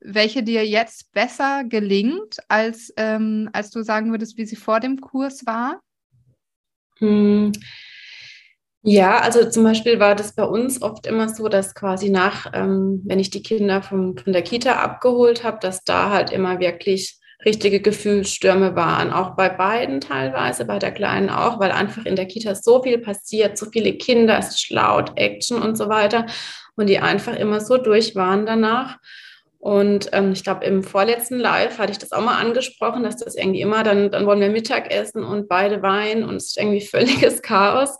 welche 0.00 0.42
dir 0.42 0.66
jetzt 0.66 1.12
besser 1.12 1.64
gelingt, 1.64 2.38
als, 2.48 2.92
ähm, 2.96 3.50
als 3.52 3.70
du 3.70 3.82
sagen 3.82 4.10
würdest, 4.10 4.36
wie 4.36 4.46
sie 4.46 4.56
vor 4.56 4.80
dem 4.80 5.00
Kurs 5.00 5.46
war? 5.46 5.80
Hm. 6.98 7.52
Ja, 8.82 9.18
also 9.18 9.50
zum 9.50 9.64
Beispiel 9.64 9.98
war 9.98 10.14
das 10.14 10.34
bei 10.34 10.44
uns 10.44 10.80
oft 10.80 11.06
immer 11.06 11.28
so, 11.28 11.48
dass 11.48 11.74
quasi 11.74 12.08
nach, 12.08 12.52
ähm, 12.54 13.02
wenn 13.04 13.18
ich 13.18 13.30
die 13.30 13.42
Kinder 13.42 13.82
vom, 13.82 14.16
von 14.16 14.32
der 14.32 14.42
Kita 14.42 14.76
abgeholt 14.76 15.42
habe, 15.42 15.58
dass 15.60 15.82
da 15.82 16.10
halt 16.10 16.30
immer 16.30 16.60
wirklich 16.60 17.18
richtige 17.46 17.80
Gefühlsstürme 17.80 18.74
waren, 18.74 19.12
auch 19.12 19.36
bei 19.36 19.48
beiden 19.48 20.00
teilweise, 20.00 20.64
bei 20.64 20.78
der 20.78 20.90
Kleinen 20.90 21.30
auch, 21.30 21.60
weil 21.60 21.70
einfach 21.70 22.04
in 22.04 22.16
der 22.16 22.26
Kita 22.26 22.56
so 22.56 22.82
viel 22.82 22.98
passiert, 22.98 23.56
so 23.56 23.66
viele 23.70 23.94
Kinder, 23.94 24.36
es 24.38 24.48
ist 24.48 24.70
laut, 24.70 25.12
Action 25.16 25.62
und 25.62 25.78
so 25.78 25.88
weiter 25.88 26.26
und 26.74 26.88
die 26.88 26.98
einfach 26.98 27.36
immer 27.36 27.60
so 27.60 27.78
durch 27.78 28.16
waren 28.16 28.46
danach. 28.46 28.98
Und 29.58 30.10
ähm, 30.12 30.32
ich 30.32 30.44
glaube, 30.44 30.64
im 30.64 30.82
vorletzten 30.84 31.38
Live 31.38 31.78
hatte 31.78 31.92
ich 31.92 31.98
das 31.98 32.12
auch 32.12 32.22
mal 32.22 32.38
angesprochen, 32.38 33.02
dass 33.02 33.16
das 33.16 33.36
irgendwie 33.36 33.62
immer, 33.62 33.82
dann, 33.82 34.10
dann 34.10 34.26
wollen 34.26 34.40
wir 34.40 34.50
Mittag 34.50 34.92
essen 34.92 35.24
und 35.24 35.48
beide 35.48 35.82
weinen 35.82 36.24
und 36.24 36.36
es 36.36 36.48
ist 36.48 36.58
irgendwie 36.58 36.80
völliges 36.86 37.42
Chaos. 37.42 37.98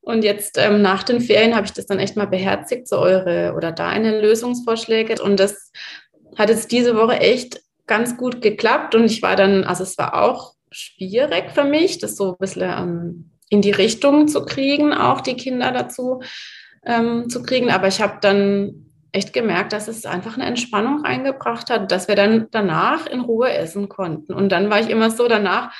Und 0.00 0.22
jetzt 0.22 0.58
ähm, 0.58 0.82
nach 0.82 1.02
den 1.02 1.20
Ferien 1.20 1.56
habe 1.56 1.66
ich 1.66 1.72
das 1.72 1.86
dann 1.86 1.98
echt 1.98 2.16
mal 2.16 2.26
beherzigt, 2.26 2.88
so 2.88 2.98
eure 2.98 3.54
oder 3.56 3.72
deine 3.72 4.20
Lösungsvorschläge. 4.20 5.22
Und 5.22 5.40
das 5.40 5.72
hat 6.36 6.50
jetzt 6.50 6.70
diese 6.72 6.94
Woche 6.94 7.20
echt 7.20 7.63
ganz 7.86 8.16
gut 8.16 8.40
geklappt 8.40 8.94
und 8.94 9.04
ich 9.04 9.22
war 9.22 9.36
dann, 9.36 9.64
also 9.64 9.82
es 9.82 9.98
war 9.98 10.22
auch 10.22 10.54
schwierig 10.70 11.50
für 11.52 11.64
mich, 11.64 11.98
das 11.98 12.16
so 12.16 12.32
ein 12.32 12.38
bisschen 12.38 12.62
ähm, 12.62 13.30
in 13.48 13.62
die 13.62 13.70
Richtung 13.70 14.28
zu 14.28 14.44
kriegen, 14.44 14.92
auch 14.92 15.20
die 15.20 15.36
Kinder 15.36 15.70
dazu 15.70 16.20
ähm, 16.84 17.28
zu 17.28 17.42
kriegen. 17.42 17.70
Aber 17.70 17.88
ich 17.88 18.00
habe 18.00 18.18
dann 18.20 18.86
echt 19.12 19.32
gemerkt, 19.32 19.72
dass 19.72 19.86
es 19.86 20.06
einfach 20.06 20.34
eine 20.36 20.46
Entspannung 20.46 21.04
reingebracht 21.04 21.70
hat, 21.70 21.92
dass 21.92 22.08
wir 22.08 22.16
dann 22.16 22.48
danach 22.50 23.06
in 23.06 23.20
Ruhe 23.20 23.52
essen 23.52 23.88
konnten. 23.88 24.34
Und 24.34 24.50
dann 24.50 24.70
war 24.70 24.80
ich 24.80 24.90
immer 24.90 25.10
so 25.10 25.28
danach, 25.28 25.72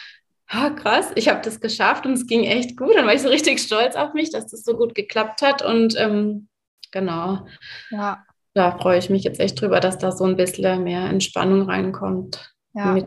ah, 0.46 0.70
krass, 0.70 1.10
ich 1.16 1.28
habe 1.28 1.40
das 1.42 1.60
geschafft 1.60 2.06
und 2.06 2.12
es 2.12 2.26
ging 2.26 2.44
echt 2.44 2.76
gut. 2.76 2.94
Dann 2.94 3.06
war 3.06 3.14
ich 3.14 3.22
so 3.22 3.28
richtig 3.28 3.58
stolz 3.60 3.96
auf 3.96 4.14
mich, 4.14 4.30
dass 4.30 4.46
das 4.46 4.62
so 4.62 4.76
gut 4.76 4.94
geklappt 4.94 5.42
hat. 5.42 5.62
Und 5.62 5.98
ähm, 5.98 6.48
genau. 6.92 7.46
Ja 7.90 8.22
da 8.54 8.78
freue 8.78 8.98
ich 8.98 9.10
mich 9.10 9.24
jetzt 9.24 9.40
echt 9.40 9.60
drüber, 9.60 9.80
dass 9.80 9.98
da 9.98 10.12
so 10.12 10.24
ein 10.24 10.36
bisschen 10.36 10.84
mehr 10.84 11.02
Entspannung 11.02 11.62
reinkommt. 11.62 12.54
Ja. 12.76 12.98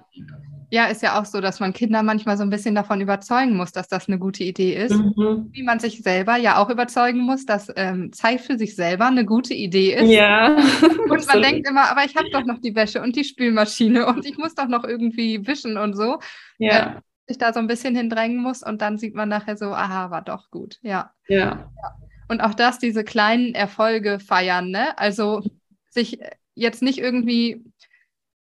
ja, 0.70 0.86
ist 0.86 1.02
ja 1.02 1.20
auch 1.20 1.26
so, 1.26 1.42
dass 1.42 1.60
man 1.60 1.74
Kinder 1.74 2.02
manchmal 2.02 2.38
so 2.38 2.44
ein 2.44 2.50
bisschen 2.50 2.74
davon 2.74 3.02
überzeugen 3.02 3.58
muss, 3.58 3.74
dass 3.74 3.90
das 3.90 4.08
eine 4.08 4.18
gute 4.18 4.46
Idee 4.46 4.74
ist. 4.76 4.96
Mhm. 4.96 5.50
Wie 5.52 5.64
man 5.64 5.80
sich 5.80 6.04
selber 6.04 6.38
ja 6.38 6.58
auch 6.58 6.70
überzeugen 6.70 7.20
muss, 7.20 7.46
dass 7.46 7.72
ähm, 7.76 8.14
Zeit 8.14 8.42
für 8.42 8.58
sich 8.58 8.76
selber 8.76 9.08
eine 9.08 9.26
gute 9.26 9.54
Idee 9.54 9.94
ist. 9.94 10.10
Ja. 10.10 10.56
und 11.10 11.28
man 11.28 11.42
denkt 11.42 11.68
immer, 11.68 11.92
aber 11.92 12.06
ich 12.06 12.16
habe 12.16 12.30
doch 12.30 12.46
noch 12.46 12.60
die 12.60 12.76
Wäsche 12.76 13.02
und 13.02 13.16
die 13.16 13.26
Spülmaschine 13.26 14.06
und 14.08 14.26
ich 14.26 14.38
muss 14.38 14.56
doch 14.56 14.68
noch 14.68 14.86
irgendwie 14.86 15.46
wischen 15.48 15.78
und 15.78 15.96
so. 15.96 16.20
Ja. 16.60 16.98
Äh, 16.98 17.02
sich 17.28 17.38
da 17.38 17.52
so 17.52 17.60
ein 17.60 17.68
bisschen 17.68 17.94
hindrängen 17.94 18.42
muss 18.42 18.64
und 18.64 18.82
dann 18.82 18.98
sieht 18.98 19.14
man 19.14 19.28
nachher 19.28 19.58
so, 19.58 19.74
aha, 19.74 20.12
war 20.12 20.22
doch 20.22 20.50
gut. 20.50 20.78
Ja. 20.82 21.12
Ja. 21.28 21.38
ja. 21.38 22.07
Und 22.28 22.42
auch 22.42 22.54
das, 22.54 22.80
diese 22.80 23.04
kleinen 23.04 23.56
Erfolge 23.56 24.20
feiern, 24.20 24.70
ne? 24.70 24.98
Also 24.98 25.42
sich 25.90 26.20
jetzt 26.56 26.82
nicht 26.82 27.00
irgendwie 27.00 27.64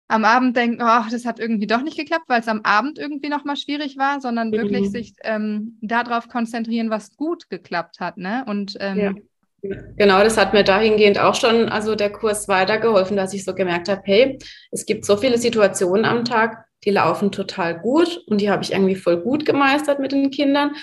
am 0.08 0.24
Abend 0.24 0.56
denken, 0.56 0.82
oh, 0.82 1.10
das 1.10 1.26
hat 1.26 1.40
irgendwie 1.40 1.66
doch 1.66 1.82
nicht 1.82 1.96
geklappt, 1.96 2.26
weil 2.28 2.40
es 2.40 2.48
am 2.48 2.60
Abend 2.62 2.98
irgendwie 2.98 3.28
nochmal 3.28 3.56
schwierig 3.56 3.96
war, 3.96 4.20
sondern 4.20 4.48
mhm. 4.48 4.52
wirklich 4.52 4.90
sich 4.90 5.14
ähm, 5.24 5.78
darauf 5.82 6.28
konzentrieren, 6.28 6.90
was 6.90 7.16
gut 7.16 7.50
geklappt 7.50 8.00
hat, 8.00 8.16
ne? 8.16 8.44
Und 8.46 8.76
ähm, 8.80 8.98
ja. 8.98 9.14
Genau, 9.96 10.22
das 10.22 10.36
hat 10.36 10.52
mir 10.52 10.62
dahingehend 10.62 11.18
auch 11.18 11.34
schon, 11.34 11.68
also 11.68 11.96
der 11.96 12.12
Kurs 12.12 12.46
weitergeholfen, 12.46 13.16
dass 13.16 13.34
ich 13.34 13.44
so 13.44 13.54
gemerkt 13.54 13.88
habe, 13.88 14.02
hey, 14.04 14.38
es 14.70 14.86
gibt 14.86 15.04
so 15.04 15.16
viele 15.16 15.38
Situationen 15.38 16.04
am 16.04 16.24
Tag, 16.24 16.66
die 16.84 16.90
laufen 16.90 17.32
total 17.32 17.80
gut 17.80 18.22
und 18.28 18.40
die 18.40 18.50
habe 18.50 18.62
ich 18.62 18.72
irgendwie 18.72 18.94
voll 18.94 19.20
gut 19.20 19.44
gemeistert 19.44 19.98
mit 19.98 20.12
den 20.12 20.30
Kindern. 20.30 20.76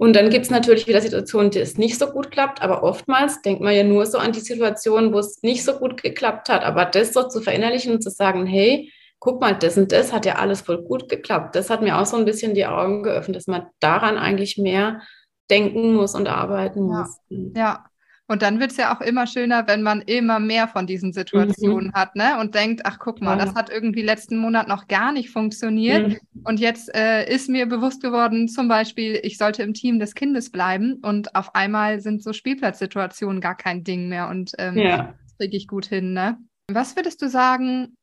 Und 0.00 0.16
dann 0.16 0.30
gibt 0.30 0.46
es 0.46 0.50
natürlich 0.50 0.86
wieder 0.86 1.02
Situationen, 1.02 1.50
die 1.50 1.58
es 1.58 1.76
nicht 1.76 1.98
so 1.98 2.06
gut 2.06 2.30
klappt, 2.30 2.62
aber 2.62 2.82
oftmals 2.82 3.42
denkt 3.42 3.60
man 3.60 3.74
ja 3.74 3.84
nur 3.84 4.06
so 4.06 4.16
an 4.16 4.32
die 4.32 4.40
Situation, 4.40 5.12
wo 5.12 5.18
es 5.18 5.42
nicht 5.42 5.62
so 5.62 5.74
gut 5.74 6.02
geklappt 6.02 6.48
hat. 6.48 6.64
Aber 6.64 6.86
das 6.86 7.12
so 7.12 7.28
zu 7.28 7.42
verinnerlichen 7.42 7.92
und 7.92 8.02
zu 8.02 8.08
sagen, 8.08 8.46
hey, 8.46 8.90
guck 9.18 9.42
mal, 9.42 9.54
das 9.54 9.76
und 9.76 9.92
das 9.92 10.10
hat 10.10 10.24
ja 10.24 10.36
alles 10.36 10.62
voll 10.62 10.82
gut 10.82 11.10
geklappt. 11.10 11.54
Das 11.54 11.68
hat 11.68 11.82
mir 11.82 11.98
auch 11.98 12.06
so 12.06 12.16
ein 12.16 12.24
bisschen 12.24 12.54
die 12.54 12.64
Augen 12.64 13.02
geöffnet, 13.02 13.36
dass 13.36 13.46
man 13.46 13.66
daran 13.78 14.16
eigentlich 14.16 14.56
mehr 14.56 15.02
denken 15.50 15.92
muss 15.92 16.14
und 16.14 16.28
arbeiten 16.28 16.80
muss. 16.80 17.18
Ja, 17.28 17.84
und 18.30 18.42
dann 18.42 18.60
wird 18.60 18.70
es 18.70 18.76
ja 18.76 18.94
auch 18.94 19.00
immer 19.00 19.26
schöner, 19.26 19.66
wenn 19.66 19.82
man 19.82 20.02
immer 20.02 20.38
mehr 20.38 20.68
von 20.68 20.86
diesen 20.86 21.12
Situationen 21.12 21.88
mhm. 21.88 21.94
hat, 21.94 22.14
ne? 22.14 22.38
Und 22.38 22.54
denkt, 22.54 22.82
ach 22.84 23.00
guck 23.00 23.20
mal, 23.20 23.36
ja. 23.36 23.44
das 23.44 23.56
hat 23.56 23.70
irgendwie 23.70 24.02
letzten 24.02 24.36
Monat 24.36 24.68
noch 24.68 24.86
gar 24.86 25.10
nicht 25.10 25.30
funktioniert. 25.30 26.10
Mhm. 26.10 26.18
Und 26.44 26.60
jetzt 26.60 26.94
äh, 26.94 27.28
ist 27.28 27.48
mir 27.48 27.66
bewusst 27.66 28.00
geworden, 28.00 28.46
zum 28.46 28.68
Beispiel, 28.68 29.18
ich 29.24 29.36
sollte 29.36 29.64
im 29.64 29.74
Team 29.74 29.98
des 29.98 30.14
Kindes 30.14 30.52
bleiben 30.52 31.00
und 31.02 31.34
auf 31.34 31.56
einmal 31.56 31.98
sind 31.98 32.22
so 32.22 32.32
Spielplatzsituationen 32.32 33.40
gar 33.40 33.56
kein 33.56 33.82
Ding 33.82 34.08
mehr. 34.08 34.28
Und 34.28 34.52
ähm, 34.58 34.78
ja. 34.78 35.12
das 35.24 35.36
kriege 35.36 35.56
ich 35.56 35.66
gut 35.66 35.86
hin, 35.86 36.12
ne? 36.12 36.38
Was 36.70 36.94
würdest 36.94 37.20
du 37.22 37.28
sagen, 37.28 37.96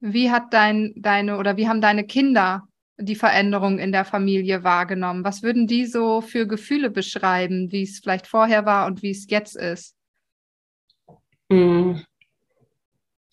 wie 0.00 0.32
hat 0.32 0.52
dein, 0.52 0.92
deine 0.96 1.38
oder 1.38 1.56
wie 1.56 1.68
haben 1.68 1.80
deine 1.80 2.02
Kinder 2.02 2.66
die 3.00 3.14
Veränderung 3.14 3.78
in 3.78 3.92
der 3.92 4.04
Familie 4.04 4.62
wahrgenommen? 4.62 5.24
Was 5.24 5.42
würden 5.42 5.66
die 5.66 5.86
so 5.86 6.20
für 6.20 6.46
Gefühle 6.46 6.90
beschreiben, 6.90 7.72
wie 7.72 7.82
es 7.82 8.00
vielleicht 8.00 8.26
vorher 8.26 8.66
war 8.66 8.86
und 8.86 9.02
wie 9.02 9.10
es 9.10 9.28
jetzt 9.28 9.56
ist? 9.56 9.96
Hm. 11.50 12.02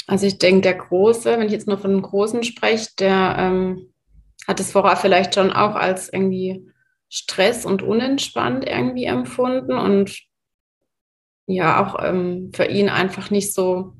Also 0.07 0.25
ich 0.25 0.37
denke, 0.37 0.61
der 0.61 0.75
Große, 0.75 1.37
wenn 1.37 1.45
ich 1.45 1.51
jetzt 1.51 1.67
nur 1.67 1.77
von 1.77 1.91
dem 1.91 2.01
Großen 2.01 2.43
spreche, 2.43 2.89
der 2.97 3.35
ähm, 3.37 3.93
hat 4.47 4.59
es 4.59 4.71
vorher 4.71 4.95
vielleicht 4.95 5.35
schon 5.35 5.51
auch 5.51 5.75
als 5.75 6.11
irgendwie 6.11 6.71
Stress 7.09 7.65
und 7.65 7.81
unentspannt 7.83 8.67
irgendwie 8.67 9.05
empfunden 9.05 9.73
und 9.73 10.17
ja, 11.45 11.85
auch 11.85 12.03
ähm, 12.03 12.51
für 12.53 12.65
ihn 12.65 12.89
einfach 12.89 13.29
nicht 13.29 13.53
so, 13.53 13.93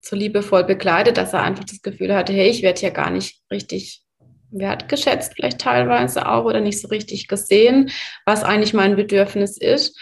so 0.00 0.16
liebevoll 0.16 0.64
begleitet, 0.64 1.16
dass 1.16 1.34
er 1.34 1.42
einfach 1.42 1.64
das 1.64 1.82
Gefühl 1.82 2.14
hatte, 2.14 2.32
hey, 2.32 2.48
ich 2.48 2.62
werde 2.62 2.80
hier 2.80 2.90
gar 2.90 3.10
nicht 3.10 3.42
richtig 3.50 4.02
wertgeschätzt, 4.50 5.34
vielleicht 5.34 5.60
teilweise 5.60 6.28
auch 6.28 6.44
oder 6.44 6.60
nicht 6.60 6.80
so 6.80 6.88
richtig 6.88 7.28
gesehen, 7.28 7.90
was 8.24 8.44
eigentlich 8.44 8.74
mein 8.74 8.96
Bedürfnis 8.96 9.56
ist. 9.58 9.98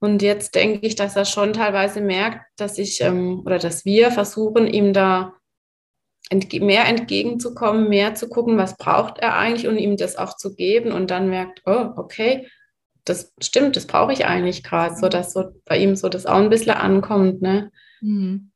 Und 0.00 0.22
jetzt 0.22 0.54
denke 0.54 0.86
ich, 0.86 0.96
dass 0.96 1.16
er 1.16 1.24
schon 1.24 1.52
teilweise 1.52 2.00
merkt, 2.00 2.44
dass 2.56 2.78
ich 2.78 3.00
ähm, 3.00 3.42
oder 3.46 3.58
dass 3.58 3.84
wir 3.84 4.10
versuchen, 4.10 4.66
ihm 4.66 4.92
da 4.92 5.34
entge 6.30 6.60
mehr 6.60 6.86
entgegenzukommen, 6.86 7.88
mehr 7.88 8.14
zu 8.14 8.28
gucken, 8.28 8.58
was 8.58 8.76
braucht 8.76 9.18
er 9.18 9.36
eigentlich 9.36 9.68
und 9.68 9.78
ihm 9.78 9.96
das 9.96 10.16
auch 10.16 10.36
zu 10.36 10.54
geben 10.54 10.92
und 10.92 11.10
dann 11.10 11.28
merkt, 11.28 11.62
oh, 11.66 11.90
okay, 11.96 12.48
das 13.04 13.32
stimmt, 13.40 13.76
das 13.76 13.86
brauche 13.86 14.12
ich 14.12 14.26
eigentlich 14.26 14.62
gerade, 14.62 14.96
so 14.96 15.08
dass 15.08 15.32
so 15.32 15.52
bei 15.66 15.78
ihm 15.78 15.96
so 15.96 16.08
das 16.08 16.26
auch 16.26 16.36
ein 16.36 16.50
bisschen 16.50 16.72
ankommt, 16.72 17.42
ne? 17.42 17.70
Mhm. 18.00 18.50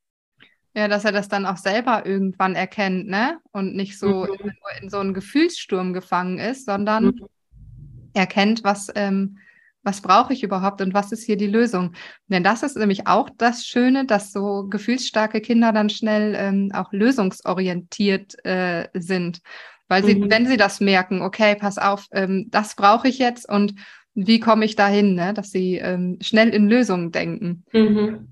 Ja, 0.78 0.86
dass 0.86 1.04
er 1.04 1.10
das 1.10 1.26
dann 1.26 1.44
auch 1.44 1.56
selber 1.56 2.06
irgendwann 2.06 2.54
erkennt, 2.54 3.08
ne? 3.08 3.40
Und 3.50 3.74
nicht 3.74 3.98
so 3.98 4.26
mhm. 4.26 4.34
in, 4.44 4.82
in, 4.82 4.90
so 4.90 4.98
einen 4.98 5.12
Gefühlssturm 5.12 5.92
gefangen 5.92 6.38
ist, 6.38 6.66
sondern 6.66 7.06
mhm. 7.06 7.26
erkennt, 8.14 8.62
was, 8.62 8.86
ähm, 8.94 9.38
was 9.82 10.02
brauche 10.02 10.32
ich 10.32 10.44
überhaupt 10.44 10.80
und 10.80 10.94
was 10.94 11.10
ist 11.10 11.24
hier 11.24 11.36
die 11.36 11.48
Lösung. 11.48 11.94
Denn 12.28 12.44
das 12.44 12.62
ist 12.62 12.76
nämlich 12.76 13.08
auch 13.08 13.28
das 13.38 13.66
Schöne, 13.66 14.06
dass 14.06 14.30
so 14.30 14.68
gefühlsstarke 14.70 15.40
Kinder 15.40 15.72
dann 15.72 15.90
schnell 15.90 16.36
ähm, 16.36 16.70
auch 16.72 16.92
lösungsorientiert 16.92 18.36
äh, 18.44 18.86
sind. 18.94 19.40
Weil 19.88 20.04
sie, 20.04 20.14
mhm. 20.14 20.30
wenn 20.30 20.46
sie 20.46 20.58
das 20.58 20.78
merken, 20.78 21.22
okay, 21.22 21.56
pass 21.56 21.78
auf, 21.78 22.06
ähm, 22.12 22.46
das 22.50 22.76
brauche 22.76 23.08
ich 23.08 23.18
jetzt 23.18 23.48
und 23.48 23.74
wie 24.14 24.38
komme 24.38 24.64
ich 24.64 24.76
dahin, 24.76 25.16
ne? 25.16 25.34
dass 25.34 25.50
sie 25.50 25.78
ähm, 25.78 26.18
schnell 26.20 26.50
in 26.50 26.68
Lösungen 26.68 27.10
denken. 27.10 27.64
Mhm. 27.72 28.28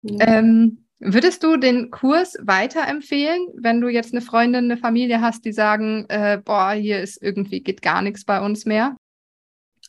Ja. 0.00 0.38
Ähm, 0.38 0.78
würdest 1.00 1.42
du 1.42 1.56
den 1.56 1.90
Kurs 1.90 2.36
weiterempfehlen, 2.40 3.48
wenn 3.56 3.80
du 3.80 3.88
jetzt 3.88 4.12
eine 4.12 4.20
Freundin, 4.20 4.64
eine 4.64 4.76
Familie 4.76 5.20
hast, 5.20 5.44
die 5.44 5.52
sagen, 5.52 6.06
äh, 6.08 6.40
boah, 6.44 6.72
hier 6.72 7.00
ist 7.00 7.22
irgendwie 7.22 7.60
geht 7.60 7.82
gar 7.82 8.02
nichts 8.02 8.24
bei 8.24 8.40
uns 8.40 8.66
mehr? 8.66 8.96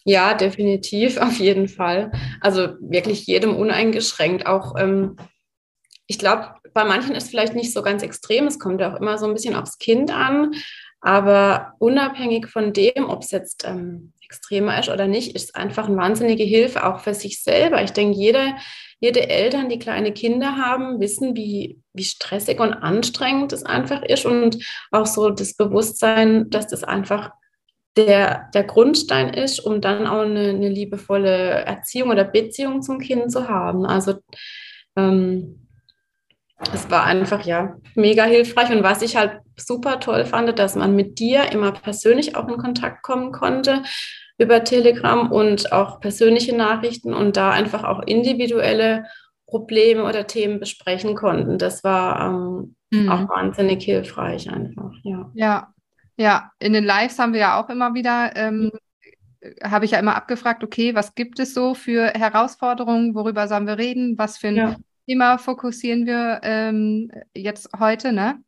Ja, 0.04 0.34
definitiv, 0.34 1.18
auf 1.18 1.38
jeden 1.38 1.68
Fall. 1.68 2.12
Also 2.40 2.76
wirklich 2.80 3.28
jedem 3.28 3.56
uneingeschränkt. 3.56 4.48
Auch 4.48 4.76
ähm, 4.80 5.18
ich 6.08 6.18
glaube, 6.18 6.56
bei 6.74 6.86
manchen 6.86 7.16
ist 7.16 7.26
es 7.26 7.30
vielleicht 7.30 7.56
nicht 7.56 7.74
so 7.74 7.84
ganz 7.84 8.02
extrem. 8.02 8.48
Es 8.48 8.58
kommt 8.58 8.82
ja 8.82 8.92
auch 8.92 9.00
immer 9.00 9.18
so 9.18 9.28
ein 9.28 9.34
bisschen 9.34 9.56
aufs 9.56 9.78
Kind 9.78 10.12
an. 10.12 10.56
Aber 11.02 11.74
unabhängig 11.80 12.48
von 12.48 12.74
dem, 12.74 13.10
ob 13.10 13.24
es 13.24 13.32
jetzt 13.32 13.66
ähm, 13.68 14.14
extremer 14.32 14.80
ist 14.80 14.88
oder 14.88 15.08
nicht, 15.08 15.36
ist 15.36 15.56
einfach 15.58 15.88
eine 15.88 15.98
wahnsinnige 15.98 16.46
Hilfe 16.46 16.86
auch 16.86 17.02
für 17.02 17.14
sich 17.14 17.44
selber. 17.44 17.84
Ich 17.84 17.92
denke, 17.92 18.18
jede, 18.18 18.56
jede 19.02 19.30
Eltern, 19.30 19.68
die 19.68 19.78
kleine 19.78 20.14
Kinder 20.14 20.56
haben, 20.56 21.02
wissen, 21.02 21.36
wie, 21.36 21.82
wie 21.92 22.06
stressig 22.06 22.60
und 22.62 22.74
anstrengend 22.74 23.52
es 23.52 23.66
einfach 23.66 24.04
ist 24.04 24.26
und 24.26 24.58
auch 24.92 25.06
so 25.06 25.30
das 25.30 25.56
Bewusstsein, 25.56 26.50
dass 26.50 26.68
das 26.68 26.86
einfach 26.86 27.32
der, 27.98 28.50
der 28.54 28.64
Grundstein 28.64 29.34
ist, 29.34 29.60
um 29.60 29.82
dann 29.82 30.08
auch 30.08 30.22
eine, 30.22 30.50
eine 30.50 30.70
liebevolle 30.70 31.66
Erziehung 31.66 32.10
oder 32.10 32.24
Beziehung 32.24 32.82
zum 32.82 33.00
Kind 33.00 33.34
zu 33.34 33.50
haben. 33.50 33.86
Also 33.86 34.14
ähm, 34.96 35.68
es 36.74 36.90
war 36.90 37.04
einfach 37.04 37.46
ja 37.46 37.76
mega 37.96 38.24
hilfreich 38.24 38.70
und 38.72 38.84
was 38.84 39.02
ich 39.02 39.18
halt 39.18 39.42
super 39.58 40.00
toll 40.00 40.24
fand, 40.24 40.58
dass 40.58 40.76
man 40.76 40.96
mit 40.96 41.20
dir 41.20 41.52
immer 41.52 41.74
persönlich 41.74 42.36
auch 42.38 42.48
in 42.48 42.58
Kontakt 42.58 43.04
kommen 43.04 43.34
konnte 43.34 43.84
über 44.42 44.64
Telegram 44.64 45.32
und 45.32 45.72
auch 45.72 46.00
persönliche 46.00 46.56
Nachrichten 46.56 47.14
und 47.14 47.38
da 47.38 47.52
einfach 47.52 47.84
auch 47.84 48.02
individuelle 48.02 49.06
Probleme 49.46 50.04
oder 50.04 50.26
Themen 50.26 50.60
besprechen 50.60 51.14
konnten. 51.14 51.58
Das 51.58 51.84
war 51.84 52.28
ähm, 52.28 52.76
mhm. 52.90 53.10
auch 53.10 53.30
wahnsinnig 53.30 53.84
hilfreich 53.84 54.50
einfach. 54.50 54.92
Ja. 55.04 55.30
ja, 55.36 55.74
ja, 56.18 56.52
in 56.60 56.74
den 56.74 56.86
Lives 56.86 57.20
haben 57.20 57.34
wir 57.34 57.42
ja 57.42 57.62
auch 57.62 57.70
immer 57.70 57.94
wieder, 57.94 58.36
ähm, 58.36 58.72
habe 59.64 59.86
ich 59.86 59.92
ja 59.92 60.00
immer 60.00 60.16
abgefragt, 60.16 60.64
okay, 60.64 60.96
was 60.96 61.14
gibt 61.14 61.40
es 61.40 61.54
so 61.54 61.74
für 61.74 62.08
Herausforderungen, 62.08 63.14
worüber 63.14 63.48
sollen 63.48 63.68
wir 63.68 63.78
reden, 63.78 64.18
was 64.18 64.38
für 64.38 64.48
ein 64.48 64.56
ja. 64.56 64.76
Thema 65.08 65.38
fokussieren 65.38 66.06
wir 66.06 66.40
ähm, 66.44 67.12
jetzt 67.36 67.70
heute, 67.80 68.14
ne? 68.14 68.40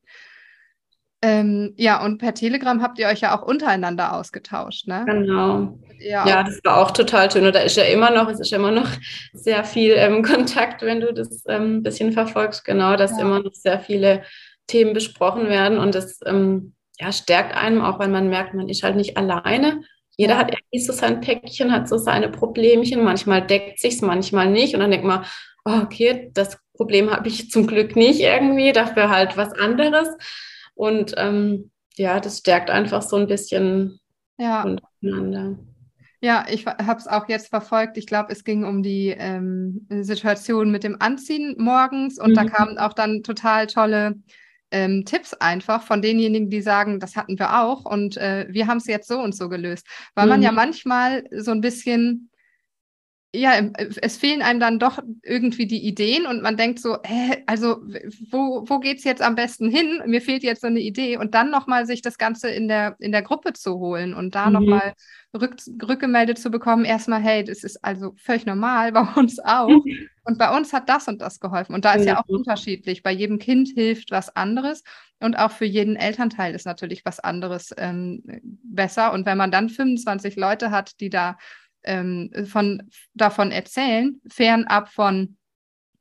Ähm, 1.23 1.73
ja, 1.77 2.03
und 2.03 2.17
per 2.17 2.33
Telegram 2.33 2.81
habt 2.81 2.99
ihr 2.99 3.07
euch 3.07 3.21
ja 3.21 3.33
auch 3.33 3.43
untereinander 3.43 4.13
ausgetauscht, 4.13 4.89
ne? 4.89 5.05
Genau. 5.07 5.79
Ja, 5.99 6.27
ja 6.27 6.43
das 6.43 6.59
war 6.65 6.77
auch 6.77 6.91
total 6.91 7.31
schön. 7.31 7.45
Und 7.45 7.55
da 7.55 7.59
ist 7.59 7.77
ja 7.77 7.85
immer 7.85 8.11
noch, 8.11 8.27
es 8.29 8.41
ist 8.41 8.51
immer 8.51 8.71
noch 8.71 8.89
sehr 9.31 9.63
viel 9.63 9.93
ähm, 9.93 10.21
Kontakt, 10.21 10.81
wenn 10.81 10.99
du 10.99 11.13
das 11.13 11.45
ein 11.45 11.61
ähm, 11.61 11.83
bisschen 11.83 12.11
verfolgst, 12.11 12.65
genau, 12.65 12.97
dass 12.97 13.11
ja. 13.11 13.19
immer 13.21 13.39
noch 13.39 13.53
sehr 13.53 13.79
viele 13.79 14.23
Themen 14.67 14.93
besprochen 14.93 15.47
werden 15.47 15.77
und 15.77 15.95
das 15.95 16.19
ähm, 16.25 16.73
ja, 16.99 17.13
stärkt 17.13 17.55
einem 17.55 17.81
auch, 17.81 17.99
weil 17.99 18.09
man 18.09 18.27
merkt, 18.27 18.53
man 18.53 18.67
ist 18.67 18.83
halt 18.83 18.97
nicht 18.97 19.15
alleine. 19.15 19.81
Jeder 20.17 20.37
hat 20.37 20.51
irgendwie 20.51 20.85
so 20.85 20.91
sein 20.91 21.21
Päckchen, 21.21 21.71
hat 21.71 21.87
so 21.87 21.97
seine 21.97 22.27
Problemchen. 22.27 23.01
Manchmal 23.01 23.41
deckt 23.47 23.79
sich's, 23.79 24.01
manchmal 24.01 24.49
nicht. 24.49 24.73
Und 24.73 24.81
dann 24.81 24.91
denkt 24.91 25.05
man, 25.05 25.23
oh, 25.63 25.79
okay, 25.83 26.31
das 26.33 26.59
Problem 26.75 27.11
habe 27.11 27.29
ich 27.29 27.49
zum 27.49 27.65
Glück 27.65 27.95
nicht 27.95 28.19
irgendwie, 28.19 28.73
dafür 28.73 29.09
halt 29.09 29.37
was 29.37 29.53
anderes. 29.53 30.09
Und 30.75 31.13
ähm, 31.17 31.71
ja, 31.95 32.19
das 32.19 32.39
stärkt 32.39 32.69
einfach 32.69 33.01
so 33.01 33.15
ein 33.17 33.27
bisschen 33.27 33.99
ja. 34.37 34.63
untereinander. 34.63 35.57
Ja, 36.21 36.45
ich 36.49 36.65
habe 36.65 36.99
es 36.99 37.07
auch 37.07 37.27
jetzt 37.27 37.49
verfolgt. 37.49 37.97
Ich 37.97 38.07
glaube, 38.07 38.31
es 38.31 38.45
ging 38.45 38.63
um 38.63 38.81
die 38.81 39.09
ähm, 39.09 39.85
Situation 39.89 40.71
mit 40.71 40.85
dem 40.85 41.01
Anziehen 41.01 41.55
morgens 41.57 42.17
und 42.17 42.31
mhm. 42.31 42.35
da 42.35 42.45
kamen 42.45 42.77
auch 42.77 42.93
dann 42.93 43.23
total 43.23 43.67
tolle 43.67 44.15
ähm, 44.71 45.03
Tipps 45.05 45.33
einfach 45.33 45.83
von 45.83 46.01
denjenigen, 46.01 46.49
die 46.49 46.61
sagen, 46.61 46.99
das 46.99 47.15
hatten 47.17 47.37
wir 47.37 47.61
auch 47.61 47.85
und 47.85 48.15
äh, 48.17 48.47
wir 48.49 48.67
haben 48.67 48.77
es 48.77 48.87
jetzt 48.87 49.07
so 49.07 49.19
und 49.19 49.35
so 49.35 49.49
gelöst. 49.49 49.85
Weil 50.15 50.25
mhm. 50.25 50.29
man 50.29 50.41
ja 50.41 50.51
manchmal 50.51 51.25
so 51.31 51.51
ein 51.51 51.61
bisschen 51.61 52.29
ja, 53.35 53.59
es 54.01 54.17
fehlen 54.17 54.43
einem 54.43 54.59
dann 54.59 54.77
doch 54.77 54.99
irgendwie 55.23 55.65
die 55.65 55.83
Ideen 55.87 56.27
und 56.27 56.43
man 56.43 56.55
denkt 56.55 56.79
so, 56.79 56.97
hä, 57.03 57.43
also 57.47 57.77
wo, 58.29 58.63
wo 58.67 58.79
geht's 58.79 59.03
jetzt 59.03 59.23
am 59.23 59.33
besten 59.33 59.69
hin? 59.69 60.03
Mir 60.05 60.21
fehlt 60.21 60.43
jetzt 60.43 60.61
so 60.61 60.67
eine 60.67 60.79
Idee 60.79 61.17
und 61.17 61.33
dann 61.33 61.49
nochmal 61.49 61.87
sich 61.87 62.03
das 62.03 62.19
Ganze 62.19 62.49
in 62.49 62.67
der, 62.67 62.95
in 62.99 63.11
der 63.11 63.23
Gruppe 63.23 63.53
zu 63.53 63.79
holen 63.79 64.13
und 64.13 64.35
da 64.35 64.47
mhm. 64.47 64.53
nochmal 64.53 64.93
rück, 65.33 65.55
rückgemeldet 65.81 66.37
zu 66.37 66.51
bekommen, 66.51 66.85
erstmal, 66.85 67.21
hey, 67.21 67.43
das 67.43 67.63
ist 67.63 67.83
also 67.83 68.13
völlig 68.17 68.45
normal, 68.45 68.91
bei 68.91 69.01
uns 69.15 69.39
auch. 69.39 69.69
Und 70.25 70.37
bei 70.37 70.55
uns 70.55 70.71
hat 70.71 70.87
das 70.87 71.09
und 71.09 71.21
das 71.21 71.41
geholfen. 71.41 71.75
Und 71.75 71.83
da 71.83 71.95
ist 71.95 72.05
ja 72.05 72.17
auch 72.17 72.29
unterschiedlich. 72.29 73.03
Bei 73.03 73.11
jedem 73.11 73.39
Kind 73.39 73.67
hilft 73.75 74.11
was 74.11 74.33
anderes. 74.33 74.81
Und 75.19 75.37
auch 75.37 75.51
für 75.51 75.65
jeden 75.65 75.97
Elternteil 75.97 76.55
ist 76.55 76.65
natürlich 76.65 77.03
was 77.03 77.19
anderes 77.19 77.73
ähm, 77.77 78.23
besser. 78.63 79.11
Und 79.11 79.25
wenn 79.25 79.37
man 79.37 79.51
dann 79.51 79.67
25 79.67 80.37
Leute 80.37 80.71
hat, 80.71 81.01
die 81.01 81.09
da 81.09 81.37
ähm, 81.83 82.31
von, 82.45 82.83
davon 83.13 83.51
erzählen, 83.51 84.21
fernab 84.27 84.89
von 84.89 85.37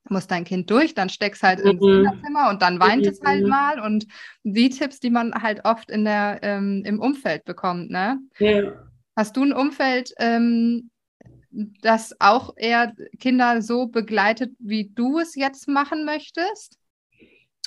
muss 0.08 0.26
dein 0.26 0.44
Kind 0.44 0.68
durch, 0.70 0.94
dann 0.94 1.08
steckst 1.08 1.42
halt 1.42 1.60
ins 1.60 1.80
mhm. 1.80 2.04
Kinderzimmer 2.04 2.50
und 2.50 2.62
dann 2.62 2.80
weint 2.80 3.02
mhm. 3.02 3.08
es 3.08 3.20
halt 3.24 3.46
mal 3.46 3.80
und 3.80 4.06
die 4.42 4.68
Tipps, 4.68 5.00
die 5.00 5.10
man 5.10 5.32
halt 5.34 5.64
oft 5.64 5.90
in 5.90 6.04
der, 6.04 6.40
ähm, 6.42 6.82
im 6.84 7.00
Umfeld 7.00 7.44
bekommt, 7.44 7.90
ne? 7.90 8.18
Ja. 8.38 8.72
Hast 9.16 9.36
du 9.36 9.44
ein 9.44 9.52
Umfeld, 9.52 10.12
ähm, 10.18 10.90
das 11.50 12.18
auch 12.18 12.54
eher 12.56 12.94
Kinder 13.20 13.60
so 13.60 13.86
begleitet, 13.86 14.52
wie 14.58 14.90
du 14.94 15.18
es 15.18 15.34
jetzt 15.34 15.68
machen 15.68 16.04
möchtest? 16.04 16.78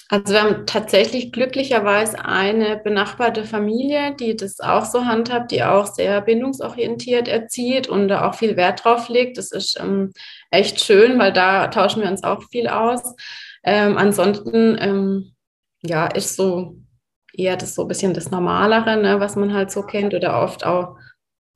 Also 0.10 0.34
wir 0.34 0.44
haben 0.44 0.65
tatsächlich 0.68 1.32
glücklicherweise 1.32 2.24
eine 2.24 2.78
benachbarte 2.78 3.44
Familie, 3.44 4.15
die 4.15 4.36
das 4.36 4.60
auch 4.60 4.86
so 4.86 5.06
handhabt, 5.06 5.52
die 5.52 5.63
auch 5.63 5.88
sehr 5.88 6.22
bindungsorientiert 6.22 7.28
erzieht 7.28 7.88
und 7.88 8.08
da 8.08 8.30
auch 8.30 8.36
viel 8.36 8.56
Wert 8.56 8.84
drauf 8.86 9.10
legt. 9.10 9.38
Das 9.39 9.52
ist 9.52 9.80
ähm, 9.80 10.12
echt 10.52 10.80
schön, 10.80 11.18
weil 11.18 11.34
da 11.34 11.68
tauschen 11.70 12.04
wir 12.04 12.10
uns 12.10 12.24
auch 12.24 12.44
viel 12.52 12.68
aus. 12.68 13.15
Ähm, 13.63 13.98
ansonsten, 13.98 14.78
ähm, 14.80 15.36
ja, 15.82 16.06
ist 16.06 16.36
so 16.36 16.78
eher 17.34 17.58
das 17.58 17.74
so 17.74 17.82
ein 17.84 17.88
bisschen 17.88 18.13
das 18.13 18.30
Normalere, 18.30 18.98
ne, 18.98 19.20
was 19.20 19.36
man 19.36 19.54
halt 19.54 19.72
so 19.72 19.82
kennt 19.82 20.13
oder 20.13 20.39
oft 20.41 20.65
auch 20.65 20.98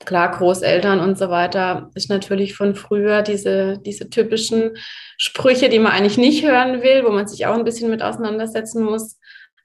klar, 0.06 0.32
Großeltern 0.32 1.00
und 1.00 1.18
so 1.18 1.30
weiter 1.30 1.92
ist 1.94 2.10
natürlich 2.10 2.56
von 2.56 2.76
früher 2.76 3.22
diese, 3.22 3.80
diese 3.80 4.10
typischen 4.10 4.72
Sprüche, 5.18 5.70
die 5.70 5.80
man 5.80 5.92
eigentlich 5.92 6.18
nicht 6.18 6.46
hören 6.46 6.82
will, 6.82 7.04
wo 7.06 7.12
man 7.12 7.28
sich 7.28 7.46
auch 7.46 7.56
ein 7.56 7.66
bisschen 7.66 7.90
mit 7.90 8.02
auseinandersetzen 8.02 8.84
muss. 8.84 9.20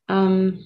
Ähm, 0.08 0.60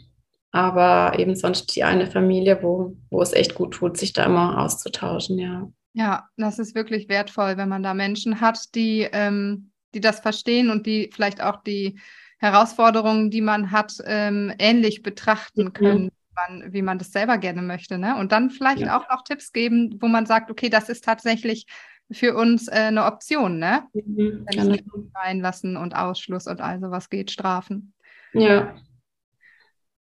aber 0.51 1.19
eben 1.19 1.37
sonst 1.37 1.77
die 1.77 1.85
eine 1.85 2.07
Familie, 2.07 2.59
wo, 2.63 2.97
wo 3.11 3.21
es 3.21 3.35
echt 3.35 3.55
gut 3.55 3.75
tut, 3.75 3.99
sich 3.99 4.15
da 4.15 4.25
immer 4.25 4.59
auszutauschen, 4.63 5.39
ja. 5.39 5.69
Ja, 5.93 6.29
das 6.37 6.59
ist 6.59 6.75
wirklich 6.75 7.09
wertvoll, 7.09 7.57
wenn 7.57 7.69
man 7.69 7.83
da 7.83 7.93
Menschen 7.93 8.41
hat, 8.41 8.75
die, 8.75 9.07
ähm, 9.13 9.73
die 9.95 10.01
das 10.01 10.21
verstehen 10.21 10.71
und 10.71 10.87
die 10.87 11.11
vielleicht 11.13 11.43
auch 11.43 11.63
die 11.63 11.99
Herausforderungen, 12.39 13.31
die 13.31 13.41
man 13.41 13.73
hat, 13.73 13.95
ähm, 14.05 14.53
ähnlich 14.59 15.03
betrachten 15.03 15.65
mhm. 15.65 15.73
können 15.73 16.11
man, 16.47 16.73
wie 16.73 16.83
man 16.83 16.99
das 16.99 17.13
selber 17.13 17.39
gerne 17.39 17.63
möchte. 17.63 17.99
Ne? 17.99 18.17
Und 18.17 18.33
dann 18.33 18.51
vielleicht 18.51 18.81
ja. 18.81 18.99
auch 18.99 19.09
noch 19.09 19.25
Tipps 19.25 19.53
geben, 19.53 19.99
wo 20.01 20.09
man 20.09 20.27
sagt, 20.27 20.51
okay, 20.51 20.69
das 20.69 20.89
ist 20.89 21.05
tatsächlich 21.05 21.67
für 22.11 22.35
uns 22.35 22.69
äh, 22.69 22.89
eine 22.89 23.05
Option, 23.05 23.59
ne? 23.59 23.85
Mhm, 23.93 24.47
Wenn 24.47 24.73
genau. 24.73 25.09
reinlassen 25.15 25.77
und 25.77 25.95
Ausschluss 25.95 26.47
und 26.47 26.61
all 26.61 26.81
sowas 26.81 27.11
geht, 27.11 27.31
Strafen. 27.31 27.93
Ja. 28.33 28.75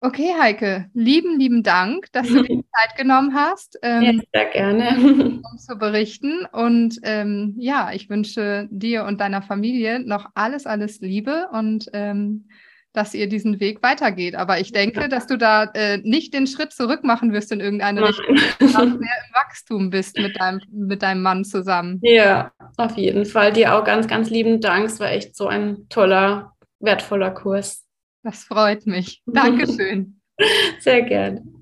Okay, 0.02 0.36
Heike, 0.40 0.90
lieben, 0.94 1.40
lieben 1.40 1.64
Dank, 1.64 2.12
dass 2.12 2.28
du 2.28 2.44
dir 2.44 2.62
Zeit 2.76 2.96
genommen 2.96 3.34
hast, 3.34 3.80
ähm, 3.82 4.04
ja, 4.04 4.14
sehr 4.34 4.52
gerne. 4.52 5.42
um 5.42 5.58
zu 5.58 5.78
berichten. 5.78 6.46
Und 6.52 7.00
ähm, 7.02 7.56
ja, 7.58 7.92
ich 7.92 8.08
wünsche 8.10 8.68
dir 8.70 9.06
und 9.06 9.20
deiner 9.20 9.42
Familie 9.42 10.00
noch 10.00 10.30
alles, 10.36 10.68
alles 10.68 11.00
Liebe 11.00 11.48
und 11.52 11.90
ähm, 11.94 12.48
dass 12.96 13.14
ihr 13.14 13.28
diesen 13.28 13.60
Weg 13.60 13.84
weitergeht. 13.84 14.36
Aber 14.36 14.60
ich 14.60 14.72
denke, 14.72 15.10
dass 15.10 15.28
du 15.28 15.38
da 15.38 15.66
äh, 15.74 15.98
nicht 15.98 16.34
den 16.34 16.48
Schritt 16.48 16.72
zurück 16.72 17.04
machen 17.04 17.34
wirst 17.34 17.52
in 17.52 17.60
irgendeine 17.60 18.02
Nein. 18.02 18.10
Richtung, 18.10 18.36
dass 18.60 18.74
du 18.74 18.78
sehr 18.80 18.90
im 18.90 19.34
Wachstum 19.34 19.90
bist 19.90 20.18
mit 20.18 20.40
deinem, 20.40 20.62
mit 20.72 21.02
deinem 21.02 21.22
Mann 21.22 21.44
zusammen. 21.44 22.00
Ja, 22.02 22.52
auf 22.78 22.98
jeden 22.98 23.26
Fall. 23.26 23.54
Dir 23.54 23.76
auch 23.76 23.84
ganz, 23.84 24.08
ganz 24.08 24.30
lieben 24.30 24.62
Dank. 24.62 24.86
Es 24.86 25.00
war 25.00 25.12
echt 25.12 25.36
so 25.36 25.48
ein 25.48 25.88
toller, 25.90 26.54
wertvoller 26.80 27.32
Kurs. 27.32 27.86
Das 28.24 28.44
freut 28.44 28.86
mich. 28.88 29.22
Dankeschön. 29.26 30.20
Sehr 30.80 31.04
gerne. 31.04 31.55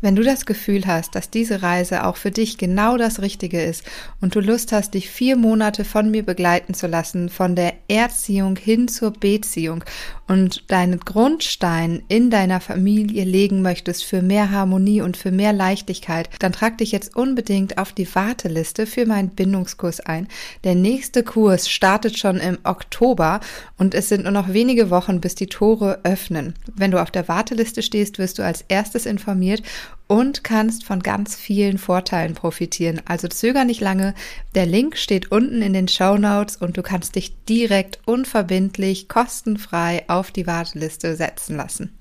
Wenn 0.00 0.14
du 0.14 0.22
das 0.22 0.46
Gefühl 0.46 0.86
hast, 0.86 1.16
dass 1.16 1.28
diese 1.28 1.60
Reise 1.62 2.06
auch 2.06 2.16
für 2.16 2.30
dich 2.30 2.56
genau 2.56 2.96
das 2.96 3.20
Richtige 3.20 3.60
ist 3.60 3.82
und 4.20 4.36
du 4.36 4.40
Lust 4.40 4.70
hast, 4.70 4.94
dich 4.94 5.10
vier 5.10 5.36
Monate 5.36 5.84
von 5.84 6.12
mir 6.12 6.24
begleiten 6.24 6.72
zu 6.72 6.86
lassen, 6.86 7.28
von 7.28 7.56
der 7.56 7.74
Erziehung 7.88 8.56
hin 8.56 8.86
zur 8.86 9.10
Beziehung 9.10 9.82
und 10.28 10.70
deinen 10.70 11.00
Grundstein 11.00 12.02
in 12.06 12.30
deiner 12.30 12.60
Familie 12.60 13.24
legen 13.24 13.60
möchtest 13.60 14.04
für 14.04 14.22
mehr 14.22 14.52
Harmonie 14.52 15.00
und 15.00 15.16
für 15.16 15.32
mehr 15.32 15.52
Leichtigkeit, 15.52 16.30
dann 16.38 16.52
trag 16.52 16.78
dich 16.78 16.92
jetzt 16.92 17.16
unbedingt 17.16 17.78
auf 17.78 17.92
die 17.92 18.14
Warteliste 18.14 18.86
für 18.86 19.04
meinen 19.04 19.30
Bindungskurs 19.30 19.98
ein. 19.98 20.28
Der 20.62 20.76
nächste 20.76 21.24
Kurs 21.24 21.68
startet 21.68 22.16
schon 22.16 22.36
im 22.36 22.58
Oktober 22.62 23.40
und 23.78 23.94
es 23.94 24.08
sind 24.08 24.24
nur 24.24 24.32
noch 24.32 24.52
wenige 24.52 24.90
Wochen, 24.90 25.20
bis 25.20 25.34
die 25.34 25.46
Tore 25.48 26.00
öffnen. 26.04 26.54
Wenn 26.76 26.92
du 26.92 27.02
auf 27.02 27.10
der 27.10 27.26
Warteliste 27.26 27.82
stehst, 27.82 28.18
wirst 28.18 28.38
du 28.38 28.44
als 28.44 28.64
erstes 28.68 29.06
informiert 29.06 29.62
und 30.08 30.42
kannst 30.42 30.84
von 30.84 31.00
ganz 31.00 31.36
vielen 31.36 31.78
Vorteilen 31.78 32.34
profitieren. 32.34 33.00
Also 33.04 33.28
zöger 33.28 33.64
nicht 33.64 33.80
lange. 33.80 34.14
Der 34.54 34.66
Link 34.66 34.96
steht 34.96 35.30
unten 35.30 35.62
in 35.62 35.74
den 35.74 35.86
Show 35.86 36.16
Notes 36.16 36.56
und 36.56 36.76
du 36.76 36.82
kannst 36.82 37.14
dich 37.14 37.36
direkt 37.44 38.00
unverbindlich 38.06 39.08
kostenfrei 39.08 40.04
auf 40.08 40.32
die 40.32 40.46
Warteliste 40.46 41.14
setzen 41.14 41.56
lassen. 41.56 41.97